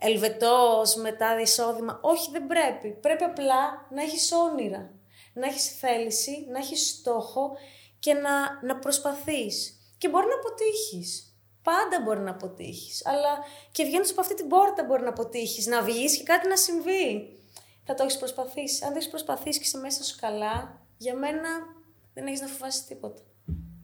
[0.00, 1.98] Ελβετός μετά εισόδημα.
[2.02, 2.88] Όχι, δεν πρέπει.
[3.00, 4.90] Πρέπει απλά να έχεις όνειρα,
[5.32, 7.50] να έχεις θέληση, να έχεις στόχο
[7.98, 8.30] και να,
[8.66, 9.80] να προσπαθείς.
[9.98, 11.22] Και μπορεί να αποτύχεις.
[11.62, 13.06] Πάντα μπορεί να αποτύχεις.
[13.06, 13.38] Αλλά
[13.72, 17.37] και βγαίνοντας από αυτή την πόρτα μπορεί να αποτύχεις, να βγεις και κάτι να συμβεί.
[17.90, 18.84] Θα το έχεις προσπαθήσει.
[18.84, 21.48] Αν δεν έχεις προσπαθήσει και είσαι μέσα σου καλά, για μένα
[22.14, 23.22] δεν έχεις να φοβάσεις τίποτα.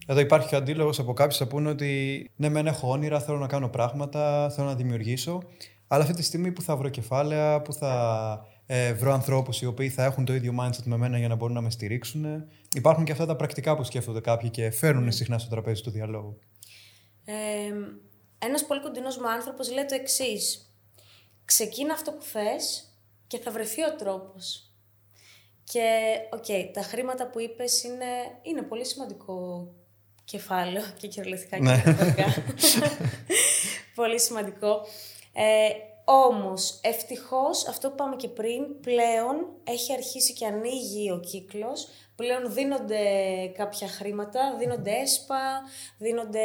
[0.07, 3.39] Εδώ υπάρχει και ο αντίλογος από κάποιους που πούνε ότι ναι, μεν έχω όνειρα, θέλω
[3.39, 5.43] να κάνω πράγματα, θέλω να δημιουργήσω.
[5.87, 9.89] Αλλά αυτή τη στιγμή που θα βρω κεφάλαια, που θα ε, βρω ανθρώπους οι οποίοι
[9.89, 12.45] θα έχουν το ίδιο mindset με μένα για να μπορούν να με στηρίξουν.
[12.75, 16.39] Υπάρχουν και αυτά τα πρακτικά που σκέφτονται κάποιοι και φέρνουν συχνά στο τραπέζι του διαλόγου.
[17.25, 17.33] Ε,
[18.39, 20.75] ένας πολύ κοντινός μου άνθρωπος λέει το εξής.
[21.45, 22.89] Ξεκίνα αυτό που θες
[23.27, 24.69] και θα βρεθεί ο τρόπος.
[25.65, 28.07] Και, οκ, τα χρήματα που είπες είναι,
[28.43, 29.69] είναι πολύ σημαντικό
[30.25, 31.83] κεφάλαιο και κυριολεκτικά και Ναι.
[31.87, 32.25] μεταφορικά.
[33.95, 34.81] πολύ σημαντικό.
[35.33, 35.69] Ε,
[36.05, 41.89] όμως, ευτυχώς, αυτό που είπαμε και πριν, πλέον έχει αρχίσει και ανοίγει ο κύκλος.
[42.17, 43.01] Πλέον δίνονται
[43.57, 45.63] κάποια χρήματα, δίνονται έσπα,
[45.99, 46.41] δίνονται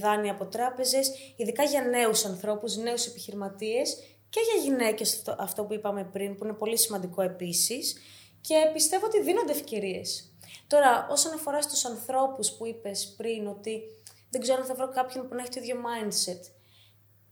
[0.00, 3.96] δάνεια από τράπεζες, ειδικά για νέους ανθρώπους, νέους επιχειρηματίες
[4.30, 7.96] και για γυναίκες, αυτό, αυτό που είπαμε πριν, που είναι πολύ σημαντικό επίσης.
[8.40, 10.32] Και πιστεύω ότι δίνονται ευκαιρίες.
[10.66, 13.82] Τώρα, όσον αφορά στους ανθρώπους που είπες πριν, ότι
[14.30, 16.52] δεν ξέρω αν θα βρω κάποιον που να έχει το ίδιο mindset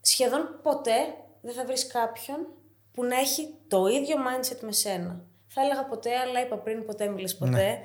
[0.07, 0.97] σχεδόν ποτέ
[1.43, 2.47] δεν θα βρεις κάποιον
[2.93, 5.25] που να έχει το ίδιο mindset με σένα.
[5.47, 7.81] Θα έλεγα ποτέ, αλλά είπα πριν ποτέ μιλες ποτέ.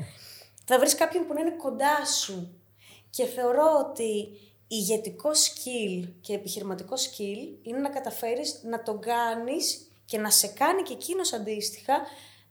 [0.66, 2.62] Θα βρεις κάποιον που να είναι κοντά σου.
[3.10, 4.38] Και θεωρώ ότι
[4.76, 10.82] ηγετικό skill και επιχειρηματικό skill είναι να καταφέρεις να τον κάνεις και να σε κάνει
[10.82, 11.94] και εκείνος αντίστοιχα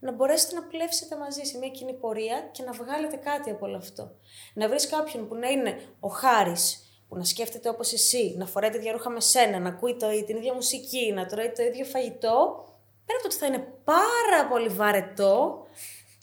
[0.01, 3.77] να μπορέσετε να πλεύσετε μαζί σε μια κοινή πορεία και να βγάλετε κάτι από όλο
[3.77, 4.11] αυτό.
[4.55, 8.71] Να βρεις κάποιον που να είναι ο Χάρης, που να σκέφτεται όπως εσύ, να φοράει
[8.71, 12.65] τέτοια ρούχα με σένα, να ακούει το, την ίδια μουσική, να τρώει το ίδιο φαγητό,
[13.07, 15.67] πέρα από το ότι θα είναι πάρα πολύ βαρετό,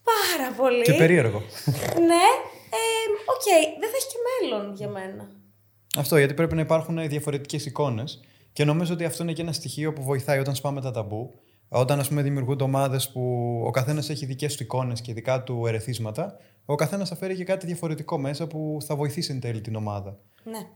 [0.04, 0.84] πάρα πολύ.
[0.84, 1.42] Και περίεργο.
[2.10, 2.28] Ναι,
[2.80, 3.48] ε, οκ,
[3.80, 5.37] δεν θα έχει και μέλλον για μένα.
[5.98, 8.20] Αυτό γιατί πρέπει να υπάρχουν διαφορετικές εικόνες.
[8.54, 11.40] Και νομίζω ότι αυτό είναι και ένα στοιχείο που βοηθάει όταν σπάμε τα ταμπού.
[11.70, 13.22] Όταν ας πούμε, δημιουργούνται ομάδες που
[13.66, 17.44] ο καθένας έχει δικές του εικόνες και δικά του ερεθίσματα, ο καθένας θα φέρει και
[17.44, 20.20] κάτι διαφορετικό μέσα που θα βοηθήσει εν τέλει την ομάδα.
[20.44, 20.68] Ναι.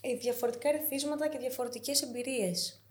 [0.00, 2.82] Ε, διαφορετικά ερεθίσματα και διαφορετικές εμπειρίες.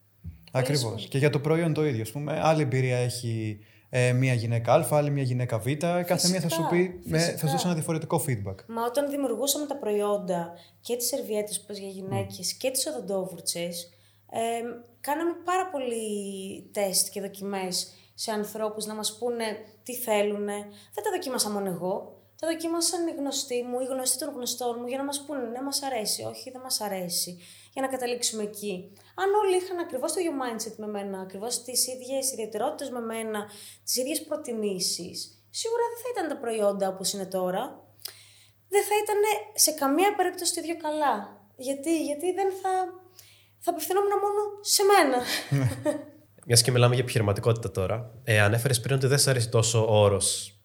[0.51, 0.79] Ακριβώς.
[0.79, 1.07] σημαντικό.
[1.07, 2.01] Και για το προϊόν το ίδιο.
[2.01, 3.59] Ας πούμε, άλλη εμπειρία έχει
[3.96, 5.66] ε, μία γυναίκα Α, άλλη μία γυναίκα Β.
[6.06, 7.38] Κάθε μία θα σου πει, με, θα φυσικά.
[7.38, 8.56] σου δώσει ένα διαφορετικό feedback.
[8.68, 13.89] Μα όταν δημιουργούσαμε τα προϊόντα και τις σερβιέτες που είπες για γυναίκες και τις οδοντόβουρτσες,
[14.32, 14.39] ε,
[15.02, 16.06] κάναμε πάρα πολύ
[16.72, 19.46] τεστ και δοκιμές σε ανθρώπους να μας πούνε
[19.84, 20.46] τι θέλουν.
[20.94, 22.22] Δεν τα δοκίμασα μόνο εγώ.
[22.44, 25.62] Τα δοκίμασαν οι γνωστοί μου, οι γνωστοί των γνωστών μου για να μας πούνε ναι
[25.62, 27.32] μας αρέσει, όχι δεν μας αρέσει.
[27.74, 28.74] Για να καταλήξουμε εκεί.
[29.22, 33.39] Αν όλοι είχαν ακριβώς το ίδιο mindset με μένα, ακριβώς τις ίδιες ιδιαιτερότητες με μένα,
[33.84, 35.18] τις ίδιες προτιμήσεις,
[35.50, 37.64] σίγουρα δεν θα ήταν τα προϊόντα όπως είναι τώρα
[38.74, 39.20] δεν θα ήταν
[39.54, 41.41] σε καμία περίπτωση το ίδιο καλά.
[41.56, 42.72] Γιατί, γιατί δεν θα,
[43.60, 45.18] θα απευθυνόμουν μόνο σε μένα.
[46.48, 50.02] Μιας και μιλάμε για επιχειρηματικότητα τώρα, ε, ανέφερες πριν ότι δεν σε αρέσει τόσο ο
[50.04, 50.58] όρος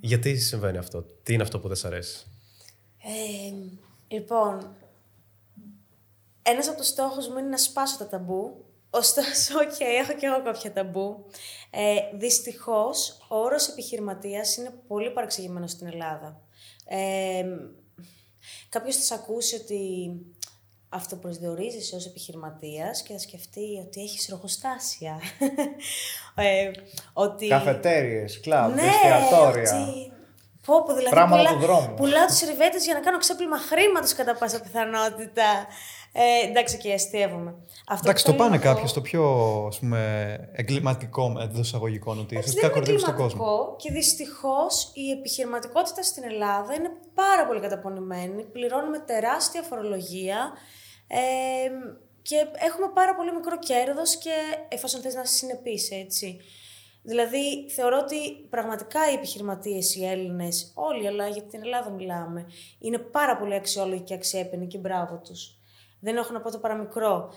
[0.00, 2.26] Γιατί συμβαίνει αυτό, τι είναι αυτό που δεν σε αρέσει;
[3.02, 3.52] Ε,
[4.08, 4.76] λοιπόν,
[6.42, 8.64] ένας από τους στόχους μου είναι να σπάσω τα ταμπού.
[8.90, 11.24] Ωστόσο, οκ, έχω και εγώ κάποια ταμπού.
[11.70, 16.40] Ε, δυστυχώς, ο όρος επιχειρηματίας είναι πολύ παρεξηγημένος στην Ελλάδα.
[16.84, 17.44] Ε,
[18.68, 20.10] κάποιος θα σας ακούσει ότι
[20.94, 25.20] αυτοπροσδιορίζεσαι ως επιχειρηματίας και θα σκεφτεί ότι έχεις εργοστάσια.
[26.34, 26.70] ε,
[27.12, 27.48] ότι...
[27.48, 29.86] Καφετέριες, κλαμπ, Ναι, εστιατόρια.
[29.88, 30.12] ότι...
[30.66, 31.94] Πω, πω, δηλαδή Πράγματα πουλά- του δρόμου.
[31.94, 35.44] Πουλάω τους σερβέτες για να κάνω ξέπλυμα χρήματος κατά πάσα πιθανότητα.
[36.12, 37.54] Ε, εντάξει και αστείευομαι.
[37.88, 39.22] Αυτό Εντάξει, που το θέλω πάνε να πω- κάποιοι στο πιο
[39.68, 40.00] ας πούμε,
[40.52, 43.44] εγκληματικό εντός εισαγωγικών ότι Εντάξει, ουσιαστικά δεν είναι κορδεύει τον κόσμο.
[43.44, 48.42] κλιματικό και δυστυχώς η επιχειρηματικότητα στην Ελλάδα είναι πάρα πολύ καταπονημένη.
[48.44, 50.52] Πληρώνουμε τεράστια φορολογία
[51.06, 51.70] ε,
[52.22, 54.32] και έχουμε πάρα πολύ μικρό κέρδος και
[54.68, 56.40] εφόσον θες να συνεπείς, έτσι.
[57.02, 62.46] Δηλαδή, θεωρώ ότι πραγματικά οι επιχειρηματίες, οι Έλληνες, όλοι, αλλά για την Ελλάδα μιλάμε,
[62.78, 65.58] είναι πάρα πολύ αξιόλογοι και αξιέπαινοι και μπράβο τους.
[66.00, 67.32] Δεν έχω να πω το παραμικρό.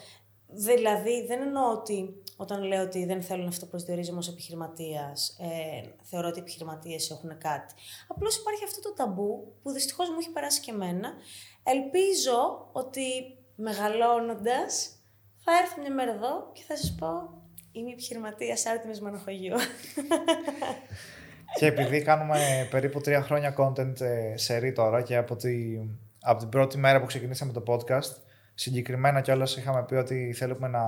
[0.47, 6.27] Δηλαδή, δεν εννοώ ότι όταν λέω ότι δεν θέλω να αυτοπροσδιορίζομαι ως επιχειρηματίας, ε, θεωρώ
[6.27, 7.73] ότι οι επιχειρηματίες έχουν κάτι.
[8.07, 11.13] Απλώς υπάρχει αυτό το ταμπού που δυστυχώς μου έχει περάσει και εμένα.
[11.63, 13.03] Ελπίζω ότι
[13.57, 14.91] μεγαλώνοντας
[15.43, 17.09] θα έρθω μια μέρα εδώ και θα σας πω
[17.71, 19.55] είμαι επιχειρηματίας άρτιμης Μανοχογείου.
[21.57, 25.79] Και επειδή κάνουμε περίπου τρία χρόνια content ε, σερή τώρα και από, τη,
[26.21, 28.15] από την πρώτη μέρα που ξεκινήσαμε το podcast,
[28.53, 30.81] συγκεκριμένα κιόλας είχαμε πει ότι θέλουμε να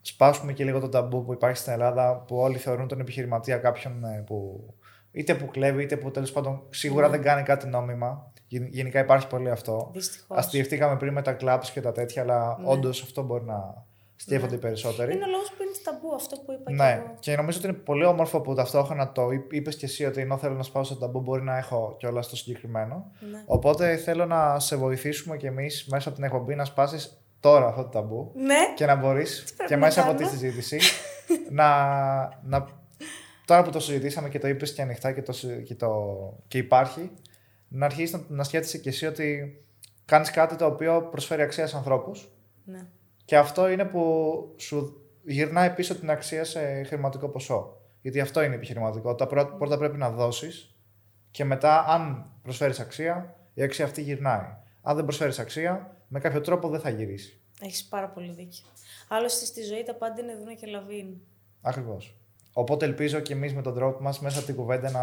[0.00, 4.04] σπάσουμε και λίγο το ταμπού που υπάρχει στην Ελλάδα, που όλοι θεωρούν τον επιχειρηματία κάποιον
[4.04, 4.68] ε, που
[5.12, 8.32] είτε που κλέβει, είτε που τέλος πάντων σίγουρα δεν κάνει κάτι νόμιμα.
[8.48, 9.90] Γεν- Γενικά υπάρχει πολύ αυτό.
[9.92, 10.38] Δυστυχώς.
[10.38, 12.68] Αστειευτήκαμε πριν με τα clubs και τα τέτοια, αλλά Ναι.
[12.68, 13.84] όντως αυτό μπορεί να
[14.16, 15.14] στέφονται οι περισσότεροι.
[15.14, 17.14] Είναι ο λόγος που είναι το ταμπού αυτό που είπα και Ναι, εγώ.
[17.20, 20.54] και νομίζω ότι είναι πολύ όμορφο που ταυτόχρονα το είπες και εσύ ότι ενώ θέλω
[20.54, 23.10] να σπάσω το ταμπού, μπορεί να έχω κιόλας το συγκεκριμένο.
[23.30, 23.42] Ναι.
[23.46, 27.82] Οπότε θέλω να σε βοηθήσουμε κι εμείς μέσα από την εκπομπή να σπάσεις τώρα αυτό
[27.82, 30.78] το ταμπού Ναι, και να μπορείς πρέπει και να μέσα από τη κάνω; συζήτηση
[31.50, 31.66] να,
[32.42, 32.66] να.
[33.44, 35.92] Τώρα που το συζητήσαμε και το είπες και ανοιχτά και, το, συ- και, το,
[36.48, 37.10] και υπάρχει,
[37.74, 39.58] να αρχίσεις να, να σκέφτεσαι κι εσύ ότι
[40.04, 42.28] κάνεις κάτι το οποίο προσφέρει αξία σε ανθρώπους.
[42.64, 42.86] ναι.
[43.24, 47.80] Και αυτό είναι που σου γυρνάει πίσω την αξία σε χρηματικό ποσό.
[48.00, 49.26] Γιατί αυτό είναι η επιχειρηματικότητα.
[49.26, 50.74] Πρώτα, πρώτα πρέπει να δώσεις
[51.30, 54.56] και μετά, αν προσφέρεις αξία, η αξία αυτή γυρνάει.
[54.82, 57.40] Αν δεν προσφέρεις αξία, με κάποιο τρόπο δεν θα γυρίσεις.
[57.60, 58.64] Έχεις πάρα πολύ δίκιο.
[59.08, 61.06] Άλλωστε στη ζωή τα πάντα είναι δούνα και λαβίν.
[61.60, 62.16] Ακριβώς.
[62.52, 65.02] Οπότε ελπίζω και εμείς με τον τρόπο μας μέσα από την κουβέντα να.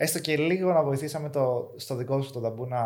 [0.00, 2.82] Έστω και λίγο να βοηθήσαμε το, στο δικό σου το ταμπού να,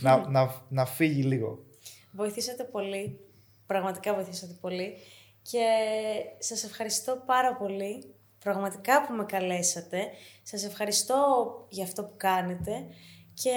[0.00, 1.64] να, να, να φύγει λίγο.
[2.12, 3.20] Βοηθήσατε πολύ.
[3.66, 4.96] Πραγματικά βοηθήσατε πολύ.
[5.42, 5.66] Και
[6.38, 8.14] σας ευχαριστώ πάρα πολύ.
[8.38, 10.08] Πραγματικά που με καλέσατε.
[10.42, 11.16] Σας ευχαριστώ
[11.68, 12.86] για αυτό που κάνετε.
[13.34, 13.52] Και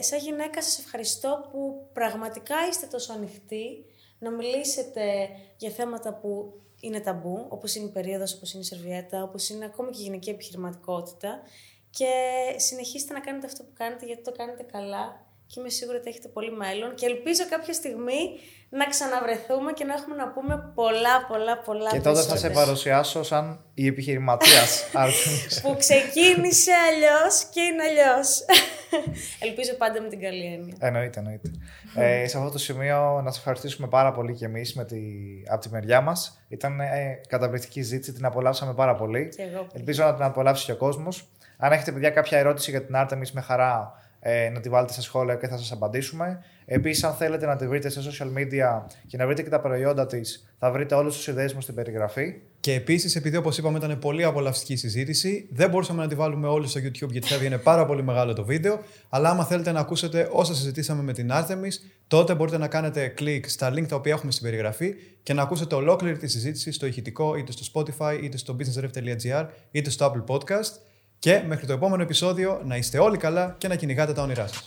[0.00, 3.84] σαν γυναίκα σας ευχαριστώ που πραγματικά είστε τόσο ανοιχτοί
[4.18, 9.22] να μιλήσετε για θέματα που είναι ταμπού, όπως είναι η περίοδος, όπως είναι η σερβιέτα,
[9.22, 11.42] όπως είναι ακόμη και η γυναική επιχειρηματικότητα.
[11.90, 12.12] Και
[12.56, 16.28] συνεχίστε να κάνετε αυτό που κάνετε γιατί το κάνετε καλά και είμαι σίγουρη ότι έχετε
[16.28, 18.20] πολύ μέλλον και ελπίζω κάποια στιγμή
[18.68, 22.54] να ξαναβρεθούμε και να έχουμε να πούμε πολλά, πολλά, πολλά Και τότε θα σε περισσότερα.
[22.64, 25.60] παρουσιάσω σαν η επιχειρηματίας Άρτεμις.
[25.62, 28.44] Που ξεκίνησε αλλιώς και είναι αλλιώς.
[29.46, 30.74] Ελπίζω πάντα με την καλή έννοια.
[30.80, 31.50] Εννοείται, εννοείται.
[31.94, 35.00] ε, σε αυτό το σημείο να σας ευχαριστήσουμε πάρα πολύ και εμείς τη...
[35.48, 36.42] από τη μεριά μας.
[36.48, 39.28] Ήταν ε, καταπληκτική ζήτηση, την απολαύσαμε πάρα πολύ.
[39.36, 39.66] Και εγώ.
[39.72, 41.28] Ελπίζω να την απολαύσει και ο κόσμος.
[41.62, 45.02] Αν έχετε, παιδιά, κάποια ερώτηση για την Άρτεμις με χαρά ε, να τη βάλετε στα
[45.02, 46.44] σχόλια και θα σας απαντήσουμε.
[46.64, 50.06] Επίσης, αν θέλετε να τη βρείτε σε social media και να βρείτε και τα προϊόντα
[50.06, 52.34] της, θα βρείτε όλου του ιδέες στην περιγραφή.
[52.60, 56.68] Και επίσης, επειδή όπως είπαμε ήταν πολύ απολαυστική συζήτηση, δεν μπορούσαμε να τη βάλουμε όλη
[56.68, 58.80] στο YouTube γιατί θα έβγαινε πάρα πολύ μεγάλο το βίντεο.
[59.08, 61.72] Αλλά άμα θέλετε να ακούσετε όσα συζητήσαμε με την Artemis,
[62.06, 65.74] τότε μπορείτε να κάνετε κλικ στα link τα οποία έχουμε στην περιγραφή και να ακούσετε
[65.74, 70.89] ολόκληρη τη συζήτηση στο ηχητικό, είτε στο Spotify, είτε στο businessref.gr, είτε στο Apple Podcast.
[71.20, 74.66] Και μέχρι το επόμενο επεισόδιο να είστε όλοι καλά και να κυνηγάτε τα όνειρά σας.